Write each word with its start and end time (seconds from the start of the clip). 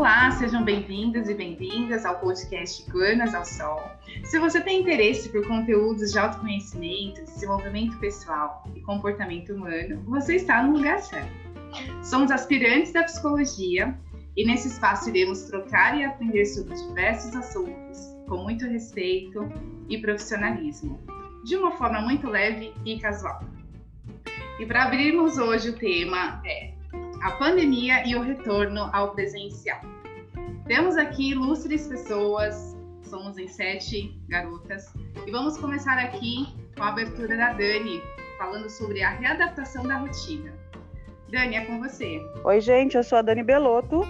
Olá, 0.00 0.30
sejam 0.30 0.64
bem-vindos 0.64 1.28
e 1.28 1.34
bem-vindas 1.34 2.06
ao 2.06 2.18
podcast 2.20 2.90
Guanas 2.90 3.34
ao 3.34 3.44
Sol. 3.44 3.82
Se 4.24 4.38
você 4.38 4.58
tem 4.58 4.80
interesse 4.80 5.28
por 5.28 5.46
conteúdos 5.46 6.12
de 6.12 6.18
autoconhecimento, 6.18 7.22
desenvolvimento 7.22 7.98
pessoal 7.98 8.64
e 8.74 8.80
comportamento 8.80 9.52
humano, 9.52 10.02
você 10.06 10.36
está 10.36 10.62
no 10.62 10.78
lugar 10.78 11.02
certo. 11.02 11.30
Somos 12.02 12.30
aspirantes 12.30 12.94
da 12.94 13.02
psicologia 13.02 13.94
e 14.34 14.46
nesse 14.46 14.68
espaço 14.68 15.10
iremos 15.10 15.42
trocar 15.42 15.98
e 15.98 16.02
aprender 16.02 16.46
sobre 16.46 16.74
diversos 16.76 17.36
assuntos 17.36 18.16
com 18.26 18.38
muito 18.38 18.66
respeito 18.66 19.52
e 19.86 19.98
profissionalismo, 19.98 20.98
de 21.44 21.58
uma 21.58 21.72
forma 21.72 22.00
muito 22.00 22.26
leve 22.26 22.72
e 22.86 22.98
casual. 22.98 23.44
E 24.58 24.64
para 24.64 24.84
abrirmos 24.84 25.36
hoje 25.36 25.68
o 25.68 25.76
tema 25.76 26.40
é 26.46 26.79
a 27.22 27.32
pandemia 27.32 28.06
e 28.06 28.16
o 28.16 28.22
retorno 28.22 28.88
ao 28.92 29.12
presencial. 29.14 29.80
Temos 30.66 30.96
aqui 30.96 31.32
ilustres 31.32 31.86
pessoas, 31.86 32.76
somos 33.02 33.36
em 33.36 33.46
sete 33.46 34.18
garotas, 34.28 34.92
e 35.26 35.30
vamos 35.30 35.58
começar 35.58 35.98
aqui 35.98 36.46
com 36.76 36.84
a 36.84 36.88
abertura 36.88 37.36
da 37.36 37.52
Dani, 37.52 38.00
falando 38.38 38.70
sobre 38.70 39.02
a 39.02 39.10
readaptação 39.10 39.82
da 39.86 39.96
rotina. 39.96 40.52
Dani, 41.30 41.56
é 41.56 41.64
com 41.66 41.78
você. 41.78 42.20
Oi, 42.42 42.60
gente, 42.60 42.96
eu 42.96 43.04
sou 43.04 43.18
a 43.18 43.22
Dani 43.22 43.42
Belotto 43.42 44.02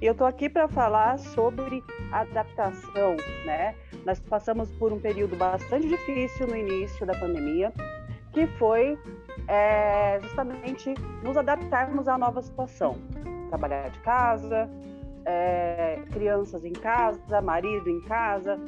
e 0.00 0.06
eu 0.06 0.14
tô 0.14 0.24
aqui 0.24 0.48
para 0.48 0.68
falar 0.68 1.18
sobre 1.18 1.82
adaptação, 2.12 3.16
né? 3.46 3.74
Nós 4.04 4.20
passamos 4.20 4.70
por 4.72 4.92
um 4.92 5.00
período 5.00 5.36
bastante 5.36 5.88
difícil 5.88 6.46
no 6.46 6.56
início 6.56 7.06
da 7.06 7.14
pandemia, 7.14 7.72
que 8.32 8.46
foi 8.58 8.98
é 9.48 10.20
justamente 10.22 10.94
nos 11.22 11.36
adaptarmos 11.36 12.06
à 12.06 12.18
nova 12.18 12.42
situação. 12.42 12.96
Trabalhar 13.48 13.88
de 13.88 13.98
casa, 14.00 14.68
é, 15.24 16.02
crianças 16.10 16.64
em 16.64 16.72
casa, 16.72 17.40
marido 17.40 17.88
em 17.88 18.00
casa. 18.02 18.58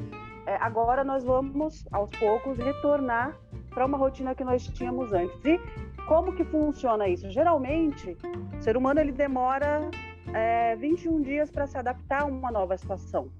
É, 0.46 0.56
agora 0.56 1.04
nós 1.04 1.22
vamos, 1.24 1.86
aos 1.92 2.10
poucos, 2.18 2.58
retornar 2.58 3.36
para 3.70 3.84
uma 3.86 3.98
rotina 3.98 4.34
que 4.34 4.42
nós 4.42 4.66
tínhamos 4.66 5.12
antes. 5.12 5.38
E 5.44 5.60
como 6.06 6.34
que 6.34 6.44
funciona 6.44 7.08
isso? 7.08 7.30
Geralmente, 7.30 8.16
o 8.58 8.62
ser 8.62 8.76
humano 8.76 9.00
ele 9.00 9.12
demora 9.12 9.90
é, 10.34 10.76
21 10.76 11.22
dias 11.22 11.50
para 11.50 11.66
se 11.66 11.76
adaptar 11.76 12.22
a 12.22 12.24
uma 12.24 12.50
nova 12.50 12.76
situação. 12.76 13.30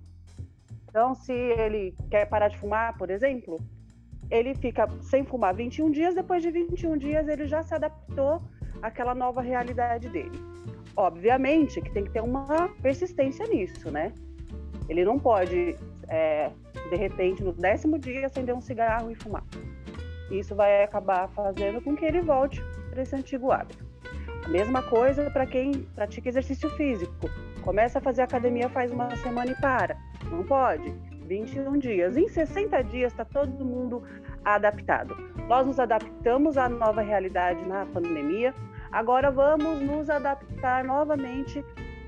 Então, 0.89 1.15
se 1.15 1.33
ele 1.33 1.95
quer 2.11 2.27
parar 2.27 2.49
de 2.49 2.59
fumar, 2.59 2.97
por 2.99 3.11
exemplo, 3.11 3.61
ele 4.31 4.55
fica 4.55 4.89
sem 5.01 5.25
fumar 5.25 5.55
21 5.55 5.91
dias, 5.91 6.15
depois 6.15 6.43
de 6.43 6.51
21 6.51 6.97
dias 6.97 7.29
ele 7.29 7.47
já 7.47 7.63
se 7.63 7.75
adaptou 7.75 8.43
àquela 8.81 9.15
nova 9.15 9.41
realidade 9.41 10.09
dele. 10.09 10.39
Obviamente 10.97 11.81
que 11.81 11.91
tem 11.91 12.05
que 12.05 12.11
ter 12.11 12.23
uma 12.23 12.69
persistência 12.83 13.47
nisso, 13.47 13.91
né? 13.91 14.13
Ele 14.89 15.05
não 15.05 15.19
pode, 15.19 15.77
é, 16.09 16.51
de 16.89 16.97
repente, 16.97 17.43
no 17.43 17.53
décimo 17.53 17.99
dia, 17.99 18.27
acender 18.27 18.55
um 18.55 18.61
cigarro 18.61 19.11
e 19.11 19.15
fumar. 19.15 19.45
Isso 20.31 20.55
vai 20.55 20.83
acabar 20.83 21.29
fazendo 21.29 21.81
com 21.81 21.97
que 21.97 22.05
ele 22.05 22.21
volte 22.21 22.63
para 22.91 23.03
esse 23.03 23.15
antigo 23.15 23.51
hábito. 23.51 23.85
A 24.45 24.49
mesma 24.49 24.83
coisa 24.83 25.31
para 25.31 25.47
quem 25.47 25.83
pratica 25.95 26.29
exercício 26.29 26.69
físico. 26.71 27.13
Começa 27.63 27.99
a 27.99 28.03
fazer 28.03 28.23
academia 28.23 28.69
faz 28.69 28.91
uma 28.91 29.15
semana 29.17 29.51
e 29.51 29.61
para. 29.61 29.97
Não 30.31 30.43
pode 30.45 30.93
21 31.31 31.79
dias. 31.79 32.17
Em 32.17 32.29
60 32.29 32.83
dias 32.83 33.13
está 33.13 33.25
todo 33.25 33.65
mundo 33.65 34.03
adaptado. 34.45 35.17
Nós 35.49 35.65
nos 35.65 35.79
adaptamos 35.79 36.59
à 36.59 36.69
nova 36.69 37.03
realidade 37.03 37.65
na 37.67 37.87
pandemia. 37.87 38.53
Agora 38.91 39.31
vamos 39.31 39.81
nos 39.81 40.11
adaptar 40.11 40.85
novamente 40.85 41.65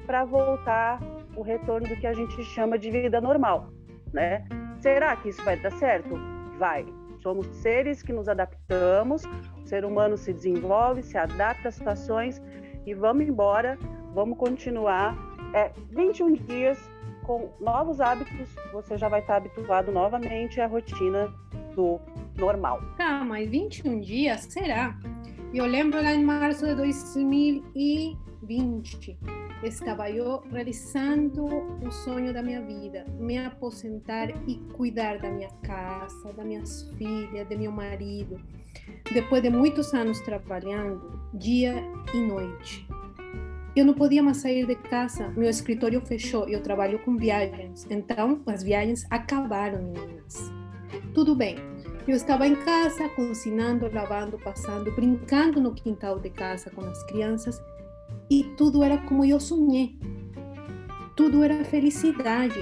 para 0.07 0.25
voltar 0.25 0.99
o 1.37 1.43
retorno 1.43 1.87
do 1.87 1.97
que 1.97 2.07
a 2.07 2.13
gente 2.13 2.43
chama 2.43 2.77
de 2.77 2.91
vida 2.91 3.21
normal, 3.21 3.69
né? 4.13 4.45
Será 4.81 5.15
que 5.15 5.29
isso 5.29 5.43
vai 5.45 5.57
dar 5.57 5.71
certo? 5.71 6.19
Vai. 6.59 6.85
Somos 7.23 7.47
seres 7.47 8.03
que 8.03 8.13
nos 8.13 8.29
adaptamos, 8.29 9.23
o 9.25 9.67
ser 9.69 9.85
humano 9.85 10.17
se 10.17 10.33
desenvolve, 10.33 11.05
se 11.05 11.17
adapta 11.17 11.69
às 11.69 11.77
situações 11.77 12.43
e 12.85 12.93
vamos 12.93 13.29
embora, 13.29 13.79
vamos 14.13 14.37
continuar. 14.37 15.17
É, 15.55 15.71
21 15.91 16.33
dias 16.33 16.92
com 17.33 17.51
novos 17.65 18.01
hábitos, 18.01 18.49
você 18.73 18.99
já 18.99 19.09
vai 19.09 19.21
estar 19.21 19.37
habituado 19.37 19.91
novamente 19.91 20.61
à 20.61 20.67
rotina 20.67 21.33
do 21.75 21.99
normal. 22.37 22.83
Tá, 22.99 23.25
mas 23.25 23.49
21 23.49 24.01
dias, 24.01 24.43
será? 24.51 24.95
Eu 25.55 25.65
lembro 25.65 26.03
lá 26.03 26.13
em 26.13 26.23
março 26.23 26.67
de 26.67 26.75
2020, 26.75 29.19
estava 29.63 30.11
eu 30.11 30.43
realizando 30.51 31.47
o 31.47 31.91
sonho 31.91 32.35
da 32.35 32.43
minha 32.43 32.61
vida, 32.61 33.07
me 33.19 33.39
aposentar 33.39 34.29
e 34.47 34.57
cuidar 34.75 35.19
da 35.19 35.31
minha 35.31 35.49
casa, 35.63 36.31
das 36.35 36.45
minhas 36.45 36.83
filhas, 36.99 37.49
de 37.49 37.57
meu 37.57 37.73
marido. 37.73 38.39
Depois 39.13 39.43
de 39.43 39.49
muitos 39.49 39.95
anos 39.95 40.21
trabalhando, 40.21 41.19
dia 41.35 41.83
e 42.15 42.19
noite, 42.19 42.87
eu 43.75 43.85
não 43.85 43.95
podia 43.95 44.23
mais 44.23 44.39
sair 44.39 44.67
de 44.67 44.75
casa, 44.75 45.29
meu 45.31 45.49
escritório 45.49 46.01
fechou, 46.01 46.49
eu 46.49 46.63
trabalho 46.63 46.99
com 46.99 47.17
viagens, 47.17 47.87
então 47.91 48.43
as 48.47 48.63
viagens 48.63 49.07
acabaram, 49.11 49.83
meninas. 49.83 50.53
Tudo 51.15 51.35
bem, 51.35 51.57
eu 52.07 52.17
estava 52.17 52.47
em 52.47 52.57
casa, 52.57 53.09
cozinhando, 53.11 53.89
lavando, 53.93 54.39
passando, 54.39 54.91
brincando 54.93 55.61
no 55.61 55.73
quintal 55.75 56.19
de 56.19 56.31
casa 56.31 56.69
com 56.71 56.83
as 56.83 57.03
crianças 57.05 57.63
e 58.31 58.45
tudo 58.57 58.83
era 58.83 58.99
como 58.99 59.25
eu 59.25 59.41
sonhei. 59.41 59.99
Tudo 61.17 61.43
era 61.43 61.65
felicidade. 61.65 62.59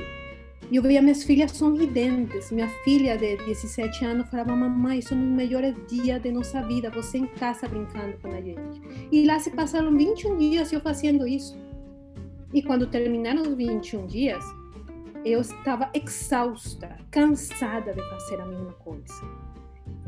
Eu 0.72 0.82
via 0.82 1.02
minhas 1.02 1.24
filhas 1.24 1.50
sorridentes. 1.52 2.50
Minha 2.50 2.68
filha 2.84 3.16
de 3.16 3.36
17 3.38 4.04
anos 4.04 4.28
falava: 4.28 4.54
Mamãe, 4.54 5.02
são 5.02 5.18
os 5.18 5.24
melhores 5.24 5.74
dias 5.88 6.22
de 6.22 6.30
nossa 6.30 6.62
vida, 6.62 6.90
você 6.90 7.18
em 7.18 7.26
casa 7.26 7.66
brincando 7.68 8.16
com 8.18 8.28
a 8.28 8.40
gente. 8.40 8.80
E 9.10 9.26
lá 9.26 9.38
se 9.38 9.50
passaram 9.50 9.96
21 9.96 10.36
dias 10.38 10.72
eu 10.72 10.80
fazendo 10.80 11.26
isso. 11.26 11.56
E 12.52 12.62
quando 12.62 12.86
terminaram 12.86 13.42
os 13.42 13.54
21 13.54 14.06
dias, 14.06 14.44
eu 15.24 15.40
estava 15.40 15.90
exausta, 15.94 16.96
cansada 17.10 17.92
de 17.92 18.02
fazer 18.10 18.40
a 18.40 18.46
mesma 18.46 18.72
coisa. 18.72 19.39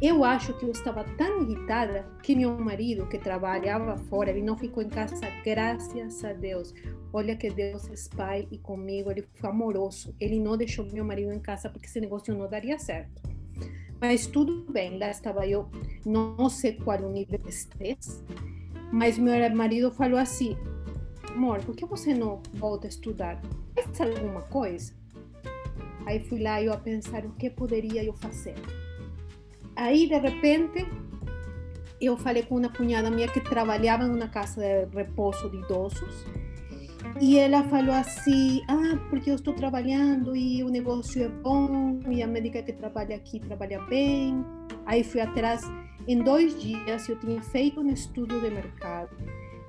Eu 0.00 0.24
acho 0.24 0.52
que 0.58 0.64
eu 0.64 0.72
estava 0.72 1.04
tão 1.16 1.42
irritada 1.42 2.04
que 2.22 2.34
meu 2.34 2.58
marido, 2.58 3.08
que 3.08 3.18
trabalhava 3.18 3.96
fora, 3.96 4.30
ele 4.30 4.42
não 4.42 4.56
ficou 4.56 4.82
em 4.82 4.88
casa, 4.88 5.14
graças 5.44 6.24
a 6.24 6.32
Deus. 6.32 6.74
Olha 7.12 7.36
que 7.36 7.48
Deus 7.50 7.88
é 7.88 8.16
pai 8.16 8.48
e 8.50 8.58
comigo, 8.58 9.10
ele 9.10 9.24
foi 9.34 9.50
amoroso. 9.50 10.14
Ele 10.18 10.40
não 10.40 10.56
deixou 10.56 10.84
meu 10.86 11.04
marido 11.04 11.32
em 11.32 11.38
casa 11.38 11.70
porque 11.70 11.86
esse 11.86 12.00
negócio 12.00 12.36
não 12.36 12.48
daria 12.48 12.78
certo. 12.78 13.22
Mas 14.00 14.26
tudo 14.26 14.66
bem, 14.72 14.98
lá 14.98 15.10
estava 15.10 15.46
eu, 15.46 15.70
não 16.04 16.50
sei 16.50 16.72
qual 16.72 17.00
o 17.00 17.12
nível 17.12 17.38
de 17.38 17.50
estresse, 17.50 18.24
mas 18.92 19.16
meu 19.16 19.54
marido 19.54 19.92
falou 19.92 20.18
assim: 20.18 20.56
amor, 21.30 21.60
por 21.64 21.76
que 21.76 21.86
você 21.86 22.12
não 22.12 22.42
volta 22.54 22.88
a 22.88 22.90
estudar? 22.90 23.40
Faz 23.94 24.16
alguma 24.18 24.42
coisa? 24.42 24.92
Aí 26.04 26.18
fui 26.18 26.42
lá 26.42 26.60
eu 26.60 26.72
a 26.72 26.76
pensar 26.76 27.24
o 27.24 27.32
que 27.34 27.48
poderia 27.48 28.02
eu 28.02 28.12
fazer. 28.12 28.56
Aí, 29.76 30.08
de 30.08 30.18
repente, 30.18 30.86
eu 32.00 32.16
falei 32.16 32.42
com 32.42 32.56
uma 32.56 32.68
cunhada 32.68 33.10
minha 33.10 33.28
que 33.28 33.40
trabalhava 33.40 34.04
em 34.04 34.10
uma 34.10 34.28
casa 34.28 34.86
de 34.86 34.96
repouso 34.96 35.48
de 35.50 35.58
idosos. 35.58 36.26
E 37.20 37.38
ela 37.38 37.62
falou 37.64 37.94
assim: 37.94 38.62
Ah, 38.68 38.98
porque 39.08 39.30
eu 39.30 39.36
estou 39.36 39.54
trabalhando 39.54 40.36
e 40.36 40.62
o 40.62 40.68
negócio 40.68 41.22
é 41.22 41.28
bom, 41.28 42.00
e 42.10 42.22
a 42.22 42.26
médica 42.26 42.62
que 42.62 42.72
trabalha 42.72 43.16
aqui 43.16 43.40
trabalha 43.40 43.80
bem. 43.82 44.44
Aí 44.86 45.04
fui 45.04 45.20
atrás. 45.20 45.62
Em 46.08 46.18
dois 46.18 46.60
dias 46.60 47.08
eu 47.08 47.16
tinha 47.20 47.40
feito 47.40 47.80
um 47.80 47.88
estudo 47.88 48.40
de 48.40 48.50
mercado 48.50 49.16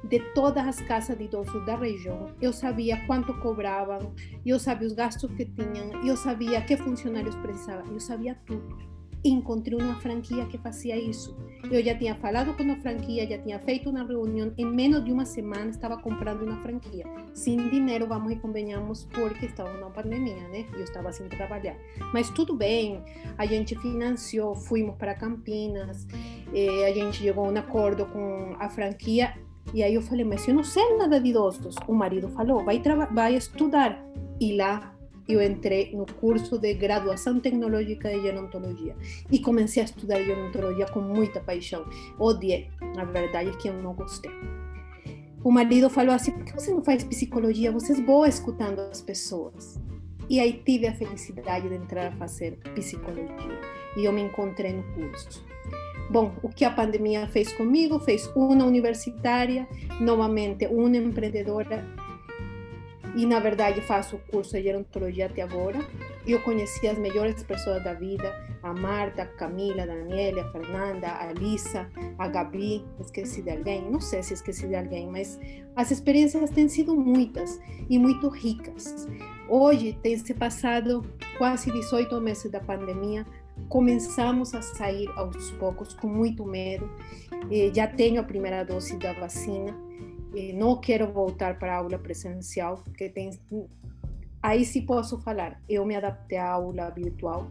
de 0.03 0.19
todas 0.33 0.67
as 0.67 0.81
casas 0.81 1.17
de 1.17 1.25
idosos 1.25 1.65
da 1.65 1.75
região. 1.75 2.31
Eu 2.41 2.51
sabia 2.51 3.06
quanto 3.06 3.33
cobravam, 3.35 4.13
eu 4.45 4.59
sabia 4.59 4.88
os 4.88 4.94
gastos 4.94 5.31
que 5.33 5.45
tinham, 5.45 6.03
eu 6.03 6.17
sabia 6.17 6.61
que 6.61 6.75
funcionários 6.75 7.35
precisavam, 7.35 7.94
eu 7.94 7.99
sabia 7.99 8.35
tudo. 8.45 8.93
Encontrei 9.25 9.77
uma 9.77 9.95
franquia 10.01 10.45
que 10.45 10.57
fazia 10.57 10.97
isso. 10.97 11.35
Eu 11.71 11.81
já 11.81 11.95
tinha 11.95 12.13
falado 12.15 12.53
com 12.53 12.69
a 12.69 12.75
franquia, 12.75 13.25
já 13.25 13.37
tinha 13.37 13.57
feito 13.59 13.89
uma 13.89 14.03
reunião. 14.03 14.53
Em 14.57 14.65
menos 14.65 15.05
de 15.05 15.13
uma 15.13 15.25
semana 15.25 15.69
estava 15.69 15.97
comprando 15.97 16.41
uma 16.41 16.57
franquia. 16.57 17.05
Sem 17.33 17.69
dinheiro, 17.69 18.05
vamos 18.05 18.33
e 18.33 18.35
convenhamos, 18.35 19.05
porque 19.05 19.45
estava 19.45 19.71
na 19.77 19.89
pandemia, 19.89 20.47
né? 20.49 20.65
Eu 20.73 20.83
estava 20.83 21.11
sem 21.13 21.29
trabalhar. 21.29 21.77
Mas 22.13 22.29
tudo 22.29 22.53
bem, 22.53 23.01
a 23.37 23.45
gente 23.45 23.77
financiou, 23.79 24.55
fomos 24.55 24.95
para 24.97 25.15
Campinas, 25.15 26.05
eh, 26.53 26.85
a 26.85 26.93
gente 26.93 27.23
chegou 27.23 27.45
a 27.45 27.49
um 27.49 27.57
acordo 27.57 28.05
com 28.07 28.55
a 28.59 28.69
franquia 28.69 29.33
e 29.73 29.81
aí 29.81 29.93
eu 29.95 30.01
falei, 30.01 30.25
mas 30.25 30.47
eu 30.47 30.53
não 30.53 30.63
sei 30.63 30.97
nada 30.97 31.19
de 31.19 31.29
idosos. 31.29 31.75
O 31.87 31.93
marido 31.93 32.27
falou, 32.29 32.63
vai, 32.63 32.81
vai 33.11 33.35
estudar. 33.35 34.03
E 34.39 34.57
lá 34.57 34.93
eu 35.27 35.41
entrei 35.41 35.95
no 35.95 36.05
curso 36.05 36.57
de 36.57 36.73
graduação 36.73 37.39
tecnológica 37.39 38.09
de 38.09 38.21
gerontologia 38.21 38.95
e 39.31 39.39
comecei 39.39 39.81
a 39.81 39.85
estudar 39.85 40.21
gerontologia 40.21 40.85
com 40.87 41.01
muita 41.01 41.39
paixão. 41.39 41.85
Odiei, 42.19 42.69
na 42.95 43.05
verdade 43.05 43.49
é 43.49 43.53
que 43.53 43.69
eu 43.69 43.73
não 43.73 43.93
gostei. 43.93 44.31
o 45.43 45.51
marido 45.51 45.89
falou 45.89 46.13
assim: 46.13 46.31
por 46.31 46.43
que 46.43 46.53
você 46.53 46.71
não 46.71 46.83
faz 46.83 47.03
psicologia? 47.03 47.71
Você 47.71 47.93
é 47.93 48.01
boa 48.01 48.27
escutando 48.27 48.79
as 48.79 49.01
pessoas. 49.01 49.79
E 50.29 50.39
aí 50.39 50.61
tive 50.65 50.87
a 50.87 50.93
felicidade 50.93 51.67
de 51.67 51.75
entrar 51.75 52.07
a 52.07 52.11
fazer 52.13 52.57
psicologia. 52.75 53.59
E 53.97 54.05
eu 54.05 54.11
me 54.11 54.21
encontrei 54.21 54.73
no 54.73 54.83
curso. 54.93 55.45
Bom, 56.09 56.33
o 56.41 56.49
que 56.49 56.65
a 56.65 56.71
pandemia 56.71 57.27
fez 57.27 57.51
comigo? 57.53 57.99
Fez 57.99 58.27
uma 58.35 58.65
universitária, 58.65 59.67
novamente 59.99 60.67
uma 60.67 60.95
empreendedora 60.95 61.85
e 63.15 63.25
na 63.25 63.39
verdade 63.39 63.81
faço 63.81 64.15
o 64.15 64.19
curso 64.19 64.54
de 64.54 64.63
gerontologia 64.63 65.27
até 65.27 65.42
agora. 65.42 65.80
Eu 66.25 66.42
conheci 66.42 66.88
as 66.88 66.98
melhores 66.98 67.44
pessoas 67.44 67.83
da 67.83 67.94
vida, 67.94 68.33
a 68.62 68.74
Marta, 68.74 69.24
a 69.24 69.25
Camila, 69.25 69.83
a 69.83 69.86
Daniela, 69.86 70.42
a 70.42 70.51
Fernanda, 70.51 71.07
a 71.07 71.31
Lisa, 71.33 71.89
a 72.18 72.27
Gabi, 72.27 72.83
esqueci 73.00 73.42
de 73.42 73.51
alguém, 73.51 73.89
não 73.89 74.00
sei 74.00 74.24
se 74.24 74.33
esqueci 74.33 74.68
de 74.68 74.75
alguém, 74.75 75.07
mas 75.07 75.39
as 75.75 75.92
experiências 75.92 76.50
têm 76.50 76.68
sido 76.68 76.95
muitas 76.95 77.60
e 77.89 78.00
muito 78.00 78.30
ricas. 78.30 79.07
Hoje 79.48 79.98
tem 80.01 80.18
se 80.18 80.33
passado 80.33 81.06
quase 81.38 81.71
18 81.71 82.19
meses 82.21 82.50
da 82.50 82.59
pandemia, 82.59 83.25
começamos 83.69 84.54
a 84.54 84.62
sair 84.62 85.09
aos 85.16 85.51
poucos 85.51 85.94
com 85.94 86.07
muito 86.07 86.45
medo. 86.45 86.89
Eh, 87.51 87.71
já 87.74 87.86
tenho 87.86 88.21
a 88.21 88.24
primeira 88.24 88.63
dose 88.63 88.98
da 88.98 89.13
vacina 89.13 89.75
não 90.53 90.77
quero 90.80 91.12
voltar 91.12 91.59
para 91.59 91.74
a 91.74 91.77
aula 91.77 91.97
presencial, 91.97 92.81
porque 92.83 93.09
tem. 93.09 93.31
Aí 94.41 94.65
sim 94.65 94.85
posso 94.85 95.18
falar. 95.19 95.62
Eu 95.69 95.85
me 95.85 95.95
adaptei 95.95 96.38
à 96.38 96.50
aula 96.50 96.89
virtual. 96.89 97.47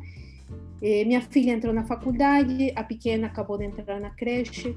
minha 0.80 1.22
filha 1.22 1.52
entrou 1.52 1.72
na 1.72 1.84
faculdade, 1.84 2.72
a 2.74 2.84
pequena 2.84 3.28
acabou 3.28 3.56
de 3.56 3.64
entrar 3.64 4.00
na 4.00 4.10
creche. 4.10 4.76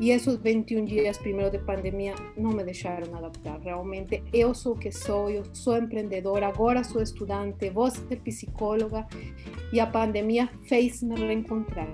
E 0.00 0.10
esses 0.10 0.36
21 0.36 0.86
dias 0.86 1.18
primeiro 1.18 1.52
de 1.52 1.58
pandemia 1.58 2.14
não 2.36 2.50
me 2.50 2.64
deixaram 2.64 3.14
adaptar. 3.14 3.60
Realmente, 3.60 4.24
eu 4.32 4.52
sou 4.52 4.72
o 4.72 4.78
que 4.78 4.90
sou, 4.90 5.30
eu 5.30 5.44
sou 5.52 5.78
empreendedora, 5.78 6.48
agora 6.48 6.82
sou 6.82 7.00
estudante, 7.00 7.70
vou 7.70 7.88
ser 7.90 8.16
psicóloga. 8.20 9.06
E 9.72 9.78
a 9.78 9.86
pandemia 9.86 10.48
fez 10.64 11.00
me 11.00 11.14
reencontrar. 11.14 11.88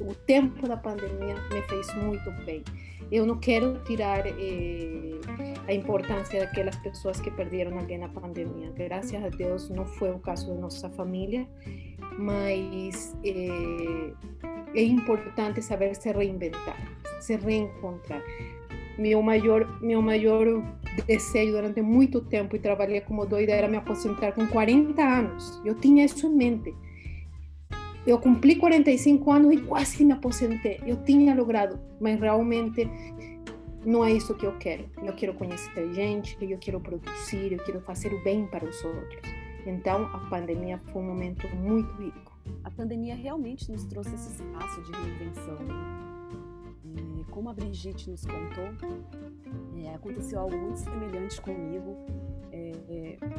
O 0.00 0.14
tempo 0.14 0.66
da 0.66 0.76
pandemia 0.76 1.34
me 1.52 1.60
fez 1.62 1.94
muito 1.96 2.30
bem. 2.46 2.62
Eu 3.10 3.24
não 3.24 3.38
quero 3.38 3.80
tirar 3.84 4.26
eh, 4.26 5.20
a 5.66 5.72
importância 5.72 6.40
daquelas 6.40 6.76
pessoas 6.76 7.20
que 7.20 7.30
perderam 7.30 7.78
alguém 7.78 7.98
na 7.98 8.08
pandemia. 8.08 8.70
Graças 8.76 9.14
a 9.14 9.28
Deus 9.30 9.70
não 9.70 9.86
foi 9.86 10.10
o 10.10 10.18
caso 10.18 10.48
da 10.48 10.60
nossa 10.60 10.90
família, 10.90 11.46
mas 12.18 13.16
eh, 13.24 14.12
é 14.74 14.82
importante 14.82 15.62
saber 15.62 15.94
se 15.94 16.12
reinventar, 16.12 16.76
se 17.20 17.36
reencontrar. 17.36 18.22
Meu 18.98 19.22
maior, 19.22 19.80
meu 19.80 20.02
maior 20.02 20.46
desejo 21.06 21.52
durante 21.52 21.80
muito 21.80 22.20
tempo 22.20 22.56
e 22.56 22.58
trabalhei 22.58 23.00
como 23.00 23.24
doida 23.24 23.52
era 23.52 23.68
me 23.68 23.76
aposentar 23.76 24.32
com 24.32 24.46
40 24.46 25.02
anos. 25.02 25.62
Eu 25.64 25.74
tinha 25.76 26.04
isso 26.04 26.26
em 26.26 26.34
mente 26.34 26.74
eu 28.08 28.18
cumpri 28.18 28.56
45 28.56 29.30
anos 29.30 29.52
e 29.52 29.60
quase 29.60 30.02
me 30.02 30.12
aposentei. 30.12 30.80
Eu 30.86 30.96
tinha 31.04 31.34
logrado, 31.34 31.78
mas 32.00 32.18
realmente 32.18 32.88
não 33.84 34.02
é 34.02 34.12
isso 34.12 34.34
que 34.34 34.46
eu 34.46 34.56
quero. 34.56 34.88
Eu 35.02 35.12
quero 35.14 35.34
conhecer 35.34 35.92
gente, 35.92 36.36
eu 36.40 36.56
quero 36.56 36.80
produzir, 36.80 37.52
eu 37.52 37.58
quero 37.58 37.82
fazer 37.82 38.14
o 38.14 38.24
bem 38.24 38.46
para 38.46 38.64
os 38.64 38.82
outros. 38.82 39.20
Então, 39.66 40.06
a 40.06 40.20
pandemia 40.30 40.80
foi 40.90 41.02
um 41.02 41.04
momento 41.04 41.46
muito 41.56 41.92
rico. 42.02 42.32
A 42.64 42.70
pandemia 42.70 43.14
realmente 43.14 43.70
nos 43.70 43.84
trouxe 43.84 44.14
esse 44.14 44.42
espaço 44.42 44.80
de 44.84 44.92
reinvenção. 44.92 45.58
E 46.84 47.24
como 47.30 47.50
a 47.50 47.52
Brigitte 47.52 48.08
nos 48.08 48.24
contou, 48.24 48.70
é, 49.84 49.94
aconteceu 49.94 50.40
algo 50.40 50.56
muito 50.56 50.78
semelhante 50.78 51.38
comigo 51.42 51.94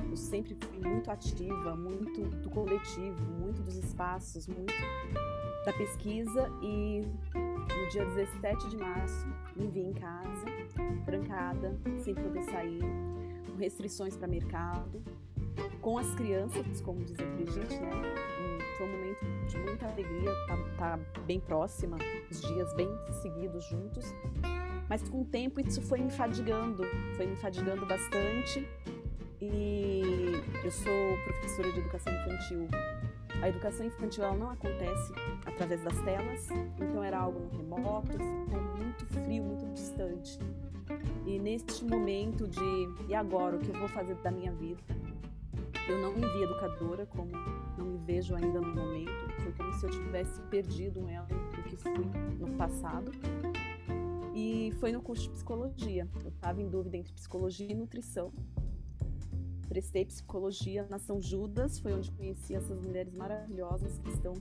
eu 0.09 0.15
sempre 0.15 0.55
fui 0.55 0.79
muito 0.79 1.09
ativa, 1.11 1.75
muito 1.75 2.21
do 2.21 2.49
coletivo, 2.49 3.21
muito 3.39 3.61
dos 3.61 3.75
espaços, 3.75 4.47
muito 4.47 4.73
da 5.65 5.73
pesquisa. 5.73 6.49
E 6.61 7.01
no 7.35 7.89
dia 7.89 8.05
17 8.05 8.69
de 8.69 8.77
março 8.77 9.27
me 9.55 9.67
vi 9.67 9.81
em 9.81 9.93
casa, 9.93 10.45
trancada, 11.05 11.77
sem 12.03 12.15
poder 12.15 12.43
sair, 12.43 12.81
com 13.45 13.57
restrições 13.57 14.15
para 14.15 14.27
mercado, 14.27 15.03
com 15.81 15.97
as 15.97 16.13
crianças, 16.15 16.81
como 16.81 17.03
diz 17.03 17.19
a 17.19 17.25
Brigitte, 17.25 17.79
né? 17.79 18.29
foi 18.77 18.87
um 18.87 18.91
momento 18.91 19.25
de 19.47 19.57
muita 19.57 19.85
alegria, 19.87 20.31
tá, 20.47 20.57
tá 20.77 20.99
bem 21.25 21.39
próxima, 21.39 21.97
os 22.31 22.41
dias 22.41 22.73
bem 22.75 22.87
seguidos 23.21 23.65
juntos, 23.65 24.05
mas 24.87 25.07
com 25.07 25.21
o 25.21 25.25
tempo 25.25 25.59
isso 25.59 25.81
foi 25.81 25.99
me 25.99 26.09
fadigando, 26.09 26.83
foi 27.17 27.27
me 27.27 27.35
fadigando 27.35 27.85
bastante 27.85 28.65
e 29.41 30.33
eu 30.63 30.71
sou 30.71 31.17
professora 31.23 31.71
de 31.71 31.79
educação 31.79 32.13
infantil. 32.13 32.67
A 33.41 33.47
educação 33.47 33.85
infantil 33.85 34.23
ela 34.25 34.35
não 34.35 34.49
acontece 34.49 35.13
através 35.45 35.81
das 35.81 35.97
telas, 36.01 36.49
então 36.77 37.03
era 37.03 37.19
algo 37.19 37.49
remoto, 37.55 38.11
ficou 38.11 38.61
muito 38.77 39.05
frio, 39.05 39.43
muito 39.43 39.65
distante. 39.73 40.37
E 41.25 41.39
neste 41.39 41.85
momento 41.85 42.47
de 42.47 43.05
e 43.07 43.15
agora 43.15 43.55
o 43.55 43.59
que 43.59 43.69
eu 43.69 43.79
vou 43.79 43.87
fazer 43.87 44.15
da 44.15 44.31
minha 44.31 44.51
vida? 44.51 44.81
Eu 45.87 45.99
não 46.01 46.13
me 46.13 46.27
vi 46.27 46.43
educadora 46.43 47.05
como 47.05 47.31
não 47.77 47.85
me 47.85 47.97
vejo 47.99 48.35
ainda 48.35 48.59
no 48.59 48.75
momento. 48.75 49.11
Foi 49.41 49.53
como 49.53 49.73
se 49.73 49.85
eu 49.85 49.89
tivesse 49.89 50.41
perdido 50.43 50.99
um 50.99 51.09
elo 51.09 51.27
do 51.27 51.63
que 51.63 51.77
fui 51.77 52.05
no 52.39 52.55
passado. 52.57 53.11
E 54.35 54.71
foi 54.79 54.91
no 54.91 55.01
curso 55.01 55.23
de 55.23 55.29
psicologia. 55.31 56.07
Eu 56.23 56.29
estava 56.29 56.61
em 56.61 56.69
dúvida 56.69 56.97
entre 56.97 57.13
psicologia 57.13 57.71
e 57.71 57.75
nutrição 57.75 58.31
prestei 59.69 60.03
psicologia 60.03 60.85
na 60.89 60.97
São 60.97 61.21
Judas, 61.21 61.79
foi 61.79 61.93
onde 61.93 62.11
conheci 62.11 62.55
essas 62.55 62.81
mulheres 62.81 63.13
maravilhosas 63.13 63.99
que 63.99 64.09
estão 64.09 64.33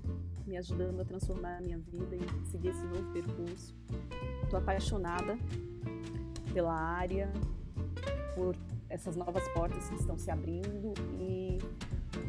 me 0.47 0.57
ajudando 0.57 1.01
a 1.01 1.05
transformar 1.05 1.59
a 1.59 1.61
minha 1.61 1.79
vida 1.79 2.17
e 2.17 2.47
seguir 2.47 2.69
esse 2.69 2.85
novo 2.87 3.13
percurso. 3.13 3.77
Estou 4.43 4.59
apaixonada 4.59 5.39
pela 6.55 6.73
área, 6.73 7.31
por 8.35 8.57
essas 8.89 9.15
novas 9.15 9.47
portas 9.49 9.87
que 9.91 9.97
estão 9.97 10.17
se 10.17 10.31
abrindo 10.31 10.95
e 11.21 11.59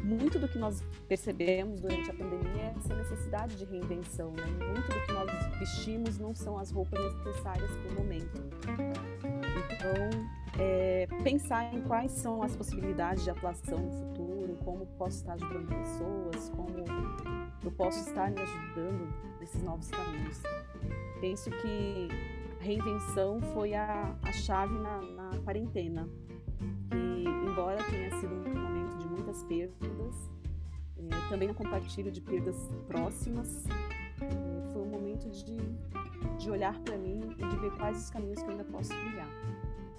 muito 0.04 0.38
do 0.38 0.46
que 0.46 0.58
nós 0.58 0.82
percebemos 1.08 1.80
durante 1.80 2.10
a 2.10 2.14
pandemia 2.14 2.62
é 2.62 2.74
essa 2.76 2.94
necessidade 2.94 3.56
de 3.56 3.64
reinvenção. 3.64 4.32
Né? 4.32 4.44
Muito 4.44 4.88
do 4.88 5.06
que 5.06 5.12
nós 5.12 5.58
vestimos 5.58 6.18
não 6.18 6.34
são 6.34 6.58
as 6.58 6.70
roupas 6.70 7.00
necessárias 7.24 7.70
para 7.70 7.92
o 7.92 7.94
momento. 7.94 8.40
Então, 9.72 10.28
é, 10.58 11.06
pensar 11.22 11.72
em 11.74 11.82
quais 11.82 12.12
são 12.12 12.42
as 12.42 12.56
possibilidades 12.56 13.24
de 13.24 13.30
atuação 13.30 13.78
no 13.78 13.90
futuro, 13.90 14.56
como 14.64 14.86
posso 14.86 15.18
estar 15.18 15.34
ajudando 15.34 15.68
pessoas, 15.68 16.50
como 16.50 16.70
eu 17.64 17.70
posso 17.72 18.00
estar 18.08 18.30
me 18.30 18.40
ajudando 18.40 19.12
nesses 19.38 19.62
novos 19.62 19.88
caminhos. 19.90 20.42
Penso 21.20 21.50
que 21.50 22.08
reinvenção 22.60 23.40
foi 23.54 23.74
a, 23.74 24.14
a 24.22 24.32
chave 24.32 24.74
na, 24.78 25.00
na 25.00 25.38
quarentena, 25.44 26.08
que 26.90 27.24
embora 27.48 27.82
tenha 27.84 28.10
sido 28.18 28.34
um 28.34 28.54
momento 28.54 28.96
de 28.98 29.08
muitas 29.08 29.42
perdas, 29.44 30.30
é, 30.96 31.28
também 31.28 31.48
no 31.48 31.54
compartilho 31.54 32.10
de 32.10 32.20
perdas 32.20 32.56
próximas, 32.86 33.64
é, 34.20 34.72
foi 34.72 34.82
um 34.82 34.90
momento 34.90 35.28
de, 35.30 35.56
de 36.40 36.50
olhar 36.50 36.78
para 36.80 36.96
mim 36.96 37.20
e 37.38 37.44
de 37.44 37.56
ver 37.56 37.70
quais 37.72 37.98
os 37.98 38.10
caminhos 38.10 38.40
que 38.40 38.46
eu 38.46 38.52
ainda 38.52 38.64
posso 38.64 38.88
trilhar. 38.88 39.28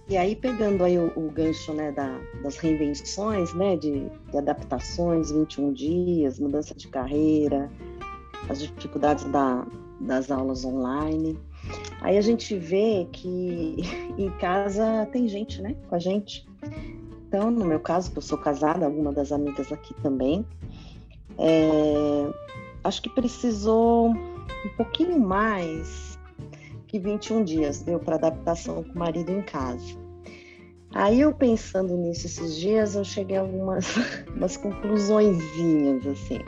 E 0.09 0.17
aí, 0.17 0.35
pegando 0.35 0.83
aí 0.83 0.97
o, 0.97 1.13
o 1.15 1.31
gancho 1.31 1.73
né, 1.73 1.91
da, 1.91 2.19
das 2.43 2.57
reinvenções, 2.57 3.53
né, 3.53 3.77
de, 3.77 4.09
de, 4.09 4.37
adaptações, 4.37 5.31
21 5.31 5.71
dias, 5.71 6.39
mudança 6.39 6.73
de 6.73 6.87
carreira, 6.87 7.71
as 8.49 8.59
dificuldades 8.59 9.23
da, 9.25 9.65
das 10.01 10.29
aulas 10.31 10.65
online, 10.65 11.39
aí 12.01 12.17
a 12.17 12.21
gente 12.21 12.57
vê 12.57 13.07
que 13.11 13.77
em 14.17 14.29
casa 14.31 15.07
tem 15.13 15.27
gente, 15.27 15.61
né, 15.61 15.75
com 15.87 15.95
a 15.95 15.99
gente. 15.99 16.45
Então, 17.27 17.49
no 17.49 17.63
meu 17.63 17.79
caso, 17.79 18.11
que 18.11 18.17
eu 18.17 18.21
sou 18.21 18.37
casada, 18.37 18.85
alguma 18.85 19.13
das 19.13 19.31
amigas 19.31 19.71
aqui 19.71 19.93
também, 20.01 20.45
é, 21.37 22.33
acho 22.83 23.01
que 23.01 23.09
precisou 23.09 24.09
um 24.09 24.69
pouquinho 24.75 25.17
mais 25.19 26.10
que 26.91 26.99
21 26.99 27.45
dias 27.45 27.81
deu 27.81 27.99
para 27.99 28.15
adaptação 28.15 28.83
com 28.83 28.91
o 28.91 28.99
marido 28.99 29.31
em 29.31 29.41
casa. 29.41 29.95
Aí 30.93 31.21
eu 31.21 31.33
pensando 31.33 31.95
nisso 31.95 32.25
esses 32.25 32.57
dias, 32.57 32.95
eu 32.95 33.05
cheguei 33.05 33.37
a 33.37 33.41
algumas 33.41 33.95
umas 34.35 34.57
conclusõezinhas 34.57 36.05
assim. 36.05 36.39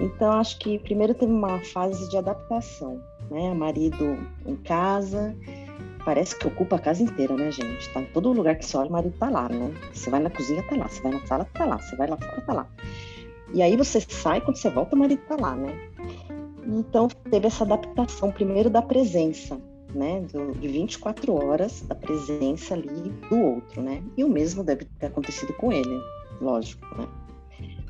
Então 0.00 0.32
acho 0.32 0.58
que 0.58 0.78
primeiro 0.78 1.12
teve 1.12 1.30
uma 1.30 1.60
fase 1.60 2.08
de 2.08 2.16
adaptação, 2.16 3.02
né? 3.30 3.52
Marido 3.52 4.16
em 4.46 4.56
casa, 4.56 5.36
parece 6.06 6.38
que 6.38 6.46
ocupa 6.46 6.76
a 6.76 6.78
casa 6.78 7.02
inteira, 7.02 7.34
né, 7.34 7.52
gente? 7.52 7.92
Tá 7.92 8.00
em 8.00 8.06
todo 8.06 8.32
lugar 8.32 8.56
que 8.56 8.64
você 8.64 8.78
olha, 8.78 8.88
o 8.88 8.92
marido 8.92 9.14
tá 9.18 9.28
lá, 9.28 9.46
né? 9.46 9.74
Você 9.92 10.08
vai 10.08 10.20
na 10.20 10.30
cozinha, 10.30 10.62
tá 10.62 10.74
lá, 10.74 10.88
você 10.88 11.02
vai 11.02 11.12
na 11.12 11.26
sala, 11.26 11.46
tá 11.52 11.66
lá, 11.66 11.78
você 11.78 11.94
vai 11.96 12.08
lá 12.08 12.16
fora, 12.16 12.40
tá 12.40 12.52
lá. 12.54 12.66
E 13.52 13.60
aí 13.60 13.76
você 13.76 14.00
sai, 14.00 14.40
quando 14.40 14.56
você 14.56 14.70
volta, 14.70 14.96
o 14.96 14.98
marido 14.98 15.20
tá 15.28 15.36
lá, 15.38 15.54
né? 15.54 15.78
Então 16.66 17.08
teve 17.08 17.46
essa 17.46 17.64
adaptação 17.64 18.30
primeiro 18.30 18.68
da 18.68 18.82
presença, 18.82 19.60
né, 19.94 20.20
do, 20.20 20.52
de 20.52 20.68
24 20.68 21.34
horas 21.34 21.82
da 21.82 21.94
presença 21.94 22.74
ali 22.74 23.10
do 23.28 23.38
outro, 23.38 23.82
né? 23.82 24.02
E 24.16 24.24
o 24.24 24.28
mesmo 24.28 24.62
deve 24.62 24.84
ter 24.84 25.06
acontecido 25.06 25.52
com 25.54 25.72
ele, 25.72 26.00
lógico, 26.40 26.86
né? 26.96 27.08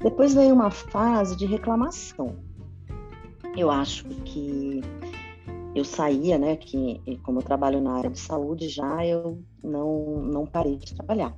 Depois 0.01 0.33
veio 0.35 0.55
uma 0.55 0.71
fase 0.71 1.37
de 1.37 1.45
reclamação. 1.45 2.37
Eu 3.57 3.71
acho 3.71 4.05
que 4.25 4.81
eu 5.75 5.85
saía, 5.85 6.39
né, 6.39 6.57
que 6.57 7.01
como 7.23 7.41
eu 7.41 7.43
trabalho 7.43 7.81
na 7.81 7.97
área 7.97 8.11
de 8.11 8.19
saúde 8.19 8.69
já, 8.69 9.05
eu 9.07 9.43
não, 9.63 10.23
não 10.23 10.47
parei 10.47 10.77
de 10.77 10.95
trabalhar. 10.95 11.35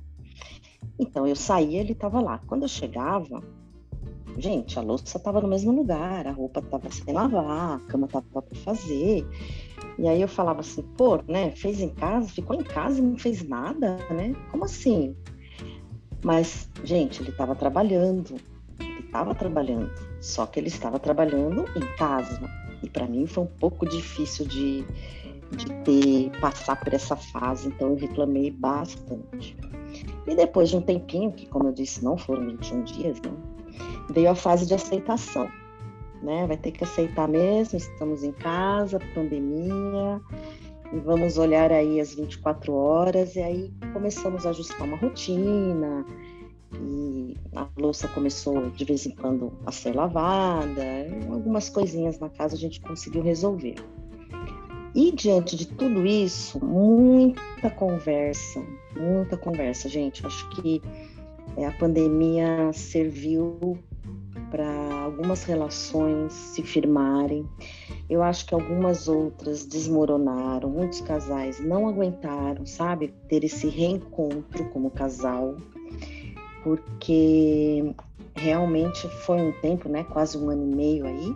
Então 0.97 1.27
eu 1.27 1.35
saía, 1.35 1.81
ele 1.81 1.91
estava 1.91 2.21
lá. 2.21 2.39
Quando 2.47 2.63
eu 2.63 2.67
chegava, 2.67 3.43
gente, 4.37 4.77
a 4.77 4.81
louça 4.81 5.17
estava 5.17 5.41
no 5.41 5.47
mesmo 5.47 5.71
lugar, 5.71 6.27
a 6.27 6.31
roupa 6.31 6.59
estava 6.59 6.89
sem 6.91 7.13
lavar, 7.13 7.77
a 7.77 7.79
cama 7.87 8.05
estava 8.05 8.25
para 8.41 8.59
fazer. 8.59 9.25
E 9.97 10.07
aí 10.07 10.21
eu 10.21 10.27
falava 10.27 10.61
assim, 10.61 10.81
pô, 10.97 11.21
né, 11.27 11.51
fez 11.51 11.79
em 11.79 11.89
casa, 11.89 12.27
ficou 12.27 12.55
em 12.55 12.63
casa 12.63 12.99
e 12.99 13.01
não 13.01 13.17
fez 13.17 13.47
nada, 13.47 13.97
né? 14.09 14.33
Como 14.51 14.65
assim? 14.65 15.15
Mas, 16.23 16.69
gente, 16.83 17.21
ele 17.21 17.29
estava 17.29 17.53
trabalhando, 17.53 18.35
ele 18.79 18.99
estava 18.99 19.35
trabalhando, 19.35 19.91
só 20.21 20.45
que 20.45 20.59
ele 20.59 20.69
estava 20.69 20.99
trabalhando 20.99 21.65
em 21.75 21.95
casa. 21.97 22.49
E 22.81 22.89
para 22.89 23.05
mim 23.05 23.27
foi 23.27 23.43
um 23.43 23.47
pouco 23.59 23.85
difícil 23.85 24.45
de, 24.45 24.85
de 25.51 25.65
ter, 25.83 26.31
passar 26.39 26.77
por 26.79 26.93
essa 26.93 27.15
fase, 27.15 27.67
então 27.67 27.89
eu 27.89 27.95
reclamei 27.95 28.49
bastante. 28.49 29.55
E 30.25 30.35
depois 30.35 30.69
de 30.69 30.77
um 30.77 30.81
tempinho, 30.81 31.31
que 31.31 31.45
como 31.45 31.67
eu 31.67 31.73
disse, 31.73 32.03
não 32.03 32.17
foram 32.17 32.45
21 32.47 32.83
dias, 32.83 33.21
né? 33.21 33.52
Veio 34.09 34.29
a 34.29 34.35
fase 34.35 34.65
de 34.65 34.73
aceitação, 34.73 35.49
né? 36.21 36.45
Vai 36.47 36.57
ter 36.57 36.71
que 36.71 36.83
aceitar 36.83 37.27
mesmo, 37.27 37.77
estamos 37.77 38.23
em 38.23 38.31
casa, 38.31 38.99
pandemia, 39.13 40.21
e 40.91 40.99
vamos 40.99 41.37
olhar 41.37 41.71
aí 41.71 41.99
as 41.99 42.13
24 42.13 42.73
horas, 42.73 43.35
e 43.35 43.41
aí 43.41 43.73
começamos 43.93 44.45
a 44.45 44.49
ajustar 44.49 44.87
uma 44.87 44.97
rotina, 44.97 46.05
e 46.75 47.37
a 47.55 47.67
louça 47.77 48.07
começou 48.07 48.69
de 48.71 48.85
vez 48.85 49.05
em 49.05 49.11
quando 49.11 49.53
a 49.65 49.71
ser 49.71 49.95
lavada, 49.95 50.83
algumas 51.31 51.69
coisinhas 51.69 52.19
na 52.19 52.29
casa 52.29 52.55
a 52.55 52.59
gente 52.59 52.81
conseguiu 52.81 53.21
resolver. 53.21 53.75
E 54.95 55.11
diante 55.11 55.55
de 55.55 55.67
tudo 55.67 56.05
isso, 56.05 56.63
muita 56.63 57.69
conversa, 57.71 58.63
muita 58.95 59.35
conversa, 59.35 59.89
gente. 59.89 60.25
Acho 60.25 60.47
que 60.49 60.81
a 61.57 61.71
pandemia 61.71 62.71
serviu 62.73 63.77
para 64.49 64.67
algumas 65.03 65.43
relações 65.43 66.31
se 66.31 66.61
firmarem. 66.61 67.45
Eu 68.09 68.21
acho 68.21 68.45
que 68.45 68.53
algumas 68.53 69.07
outras 69.07 69.65
desmoronaram, 69.65 70.69
muitos 70.69 71.01
casais 71.01 71.59
não 71.59 71.87
aguentaram, 71.87 72.65
sabe, 72.65 73.13
ter 73.27 73.43
esse 73.43 73.67
reencontro 73.67 74.65
como 74.69 74.91
casal 74.91 75.55
porque 76.63 77.93
realmente 78.35 79.07
foi 79.25 79.41
um 79.41 79.51
tempo, 79.51 79.89
né, 79.89 80.03
quase 80.05 80.37
um 80.37 80.49
ano 80.49 80.71
e 80.71 80.75
meio 80.75 81.05
aí, 81.05 81.35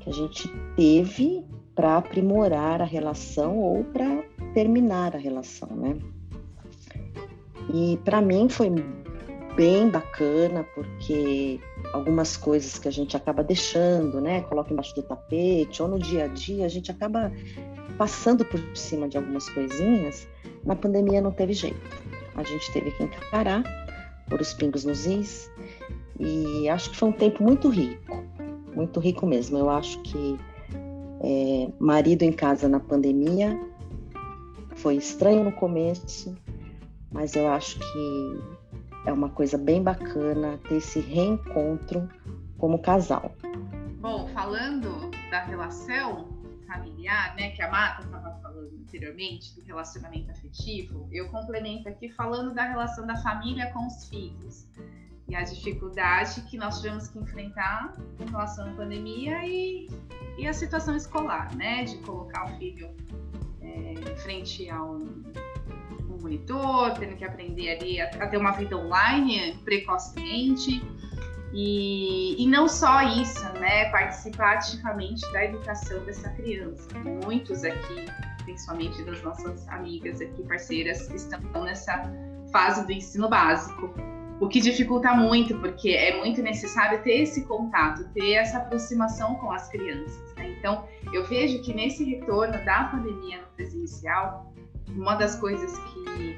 que 0.00 0.10
a 0.10 0.12
gente 0.12 0.48
teve 0.76 1.44
para 1.74 1.96
aprimorar 1.96 2.82
a 2.82 2.84
relação 2.84 3.58
ou 3.58 3.82
para 3.82 4.22
terminar 4.52 5.16
a 5.16 5.18
relação, 5.18 5.68
né? 5.70 5.96
E 7.72 7.98
para 8.04 8.20
mim 8.20 8.48
foi 8.48 8.68
bem 9.54 9.88
bacana 9.88 10.64
porque 10.74 11.60
algumas 11.92 12.36
coisas 12.36 12.78
que 12.78 12.88
a 12.88 12.90
gente 12.90 13.16
acaba 13.16 13.42
deixando, 13.42 14.20
né, 14.20 14.42
coloca 14.42 14.72
embaixo 14.72 14.94
do 14.94 15.02
tapete 15.02 15.82
ou 15.82 15.88
no 15.88 15.98
dia 15.98 16.24
a 16.24 16.28
dia, 16.28 16.64
a 16.64 16.68
gente 16.68 16.90
acaba 16.90 17.32
passando 17.98 18.44
por 18.44 18.60
cima 18.76 19.08
de 19.08 19.16
algumas 19.16 19.48
coisinhas. 19.50 20.26
Na 20.64 20.74
pandemia 20.74 21.20
não 21.20 21.32
teve 21.32 21.52
jeito. 21.52 21.80
A 22.34 22.42
gente 22.42 22.72
teve 22.72 22.90
que 22.92 23.02
encarar 23.04 23.62
por 24.28 24.40
os 24.40 24.54
pingos 24.54 24.84
nos 24.84 25.06
is. 25.06 25.50
E 26.18 26.68
acho 26.68 26.90
que 26.90 26.96
foi 26.96 27.08
um 27.08 27.12
tempo 27.12 27.42
muito 27.42 27.68
rico, 27.68 28.24
muito 28.74 29.00
rico 29.00 29.26
mesmo. 29.26 29.58
Eu 29.58 29.68
acho 29.68 30.00
que 30.00 30.38
é, 31.20 31.68
marido 31.78 32.22
em 32.22 32.32
casa 32.32 32.68
na 32.68 32.80
pandemia 32.80 33.60
foi 34.76 34.96
estranho 34.96 35.44
no 35.44 35.52
começo, 35.52 36.34
mas 37.10 37.34
eu 37.34 37.48
acho 37.48 37.78
que 37.78 38.40
é 39.04 39.12
uma 39.12 39.28
coisa 39.28 39.58
bem 39.58 39.82
bacana 39.82 40.58
ter 40.68 40.76
esse 40.76 41.00
reencontro 41.00 42.08
como 42.58 42.78
casal. 42.78 43.34
Bom, 44.00 44.28
falando 44.28 45.10
da 45.30 45.44
relação 45.44 46.28
familiar, 46.66 47.34
né, 47.36 47.50
que 47.50 47.62
a 47.62 47.70
Mata 47.70 48.02
estava 48.02 48.38
falando 48.40 48.72
anteriormente, 48.80 49.54
do 49.54 49.64
relacionamento 49.64 50.30
afetivo, 50.30 51.08
eu 51.10 51.28
complemento 51.28 51.88
aqui 51.88 52.08
falando 52.10 52.54
da 52.54 52.64
relação 52.64 53.06
da 53.06 53.16
família 53.16 53.70
com 53.72 53.86
os 53.86 54.08
filhos 54.08 54.66
e 55.28 55.34
a 55.34 55.42
dificuldade 55.42 56.42
que 56.42 56.56
nós 56.58 56.76
tivemos 56.76 57.08
que 57.08 57.18
enfrentar 57.18 57.96
em 58.20 58.30
relação 58.30 58.68
à 58.68 58.72
pandemia 58.74 59.46
e, 59.46 59.88
e 60.36 60.46
a 60.46 60.52
situação 60.52 60.94
escolar, 60.94 61.54
né, 61.56 61.84
de 61.84 61.98
colocar 61.98 62.44
o 62.44 62.58
filho 62.58 62.94
é, 63.60 64.16
frente 64.16 64.68
ao 64.68 64.96
um 64.96 65.22
monitor, 66.22 66.92
tendo 66.98 67.16
que 67.16 67.24
aprender 67.24 67.76
ali 67.76 68.00
a, 68.00 68.08
a 68.08 68.26
ter 68.26 68.36
uma 68.36 68.52
vida 68.52 68.76
online 68.76 69.58
precocemente 69.64 70.82
e, 71.52 72.42
e 72.42 72.46
não 72.46 72.66
só 72.66 73.02
isso, 73.02 73.44
né? 73.54 73.90
Participar 73.90 74.54
ativamente 74.54 75.20
da 75.32 75.44
educação 75.44 76.02
dessa 76.04 76.30
criança. 76.30 76.88
Muitos 77.24 77.62
aqui, 77.62 78.06
principalmente 78.44 79.02
das 79.02 79.22
nossas 79.22 79.68
amigas 79.68 80.20
aqui, 80.20 80.42
parceiras, 80.44 81.10
estão 81.10 81.64
nessa 81.64 82.10
fase 82.50 82.86
do 82.86 82.92
ensino 82.92 83.28
básico. 83.28 83.92
O 84.40 84.48
que 84.48 84.60
dificulta 84.60 85.14
muito, 85.14 85.56
porque 85.58 85.90
é 85.90 86.18
muito 86.18 86.42
necessário 86.42 87.00
ter 87.02 87.22
esse 87.22 87.44
contato, 87.44 88.08
ter 88.12 88.32
essa 88.32 88.58
aproximação 88.58 89.36
com 89.36 89.52
as 89.52 89.68
crianças. 89.68 90.34
Né? 90.36 90.56
Então, 90.58 90.84
eu 91.12 91.24
vejo 91.26 91.62
que 91.62 91.72
nesse 91.72 92.02
retorno 92.02 92.52
da 92.64 92.84
pandemia 92.84 93.38
no 93.38 93.46
presencial, 93.54 94.51
uma 94.96 95.14
das 95.14 95.36
coisas 95.36 95.76
que, 95.78 96.36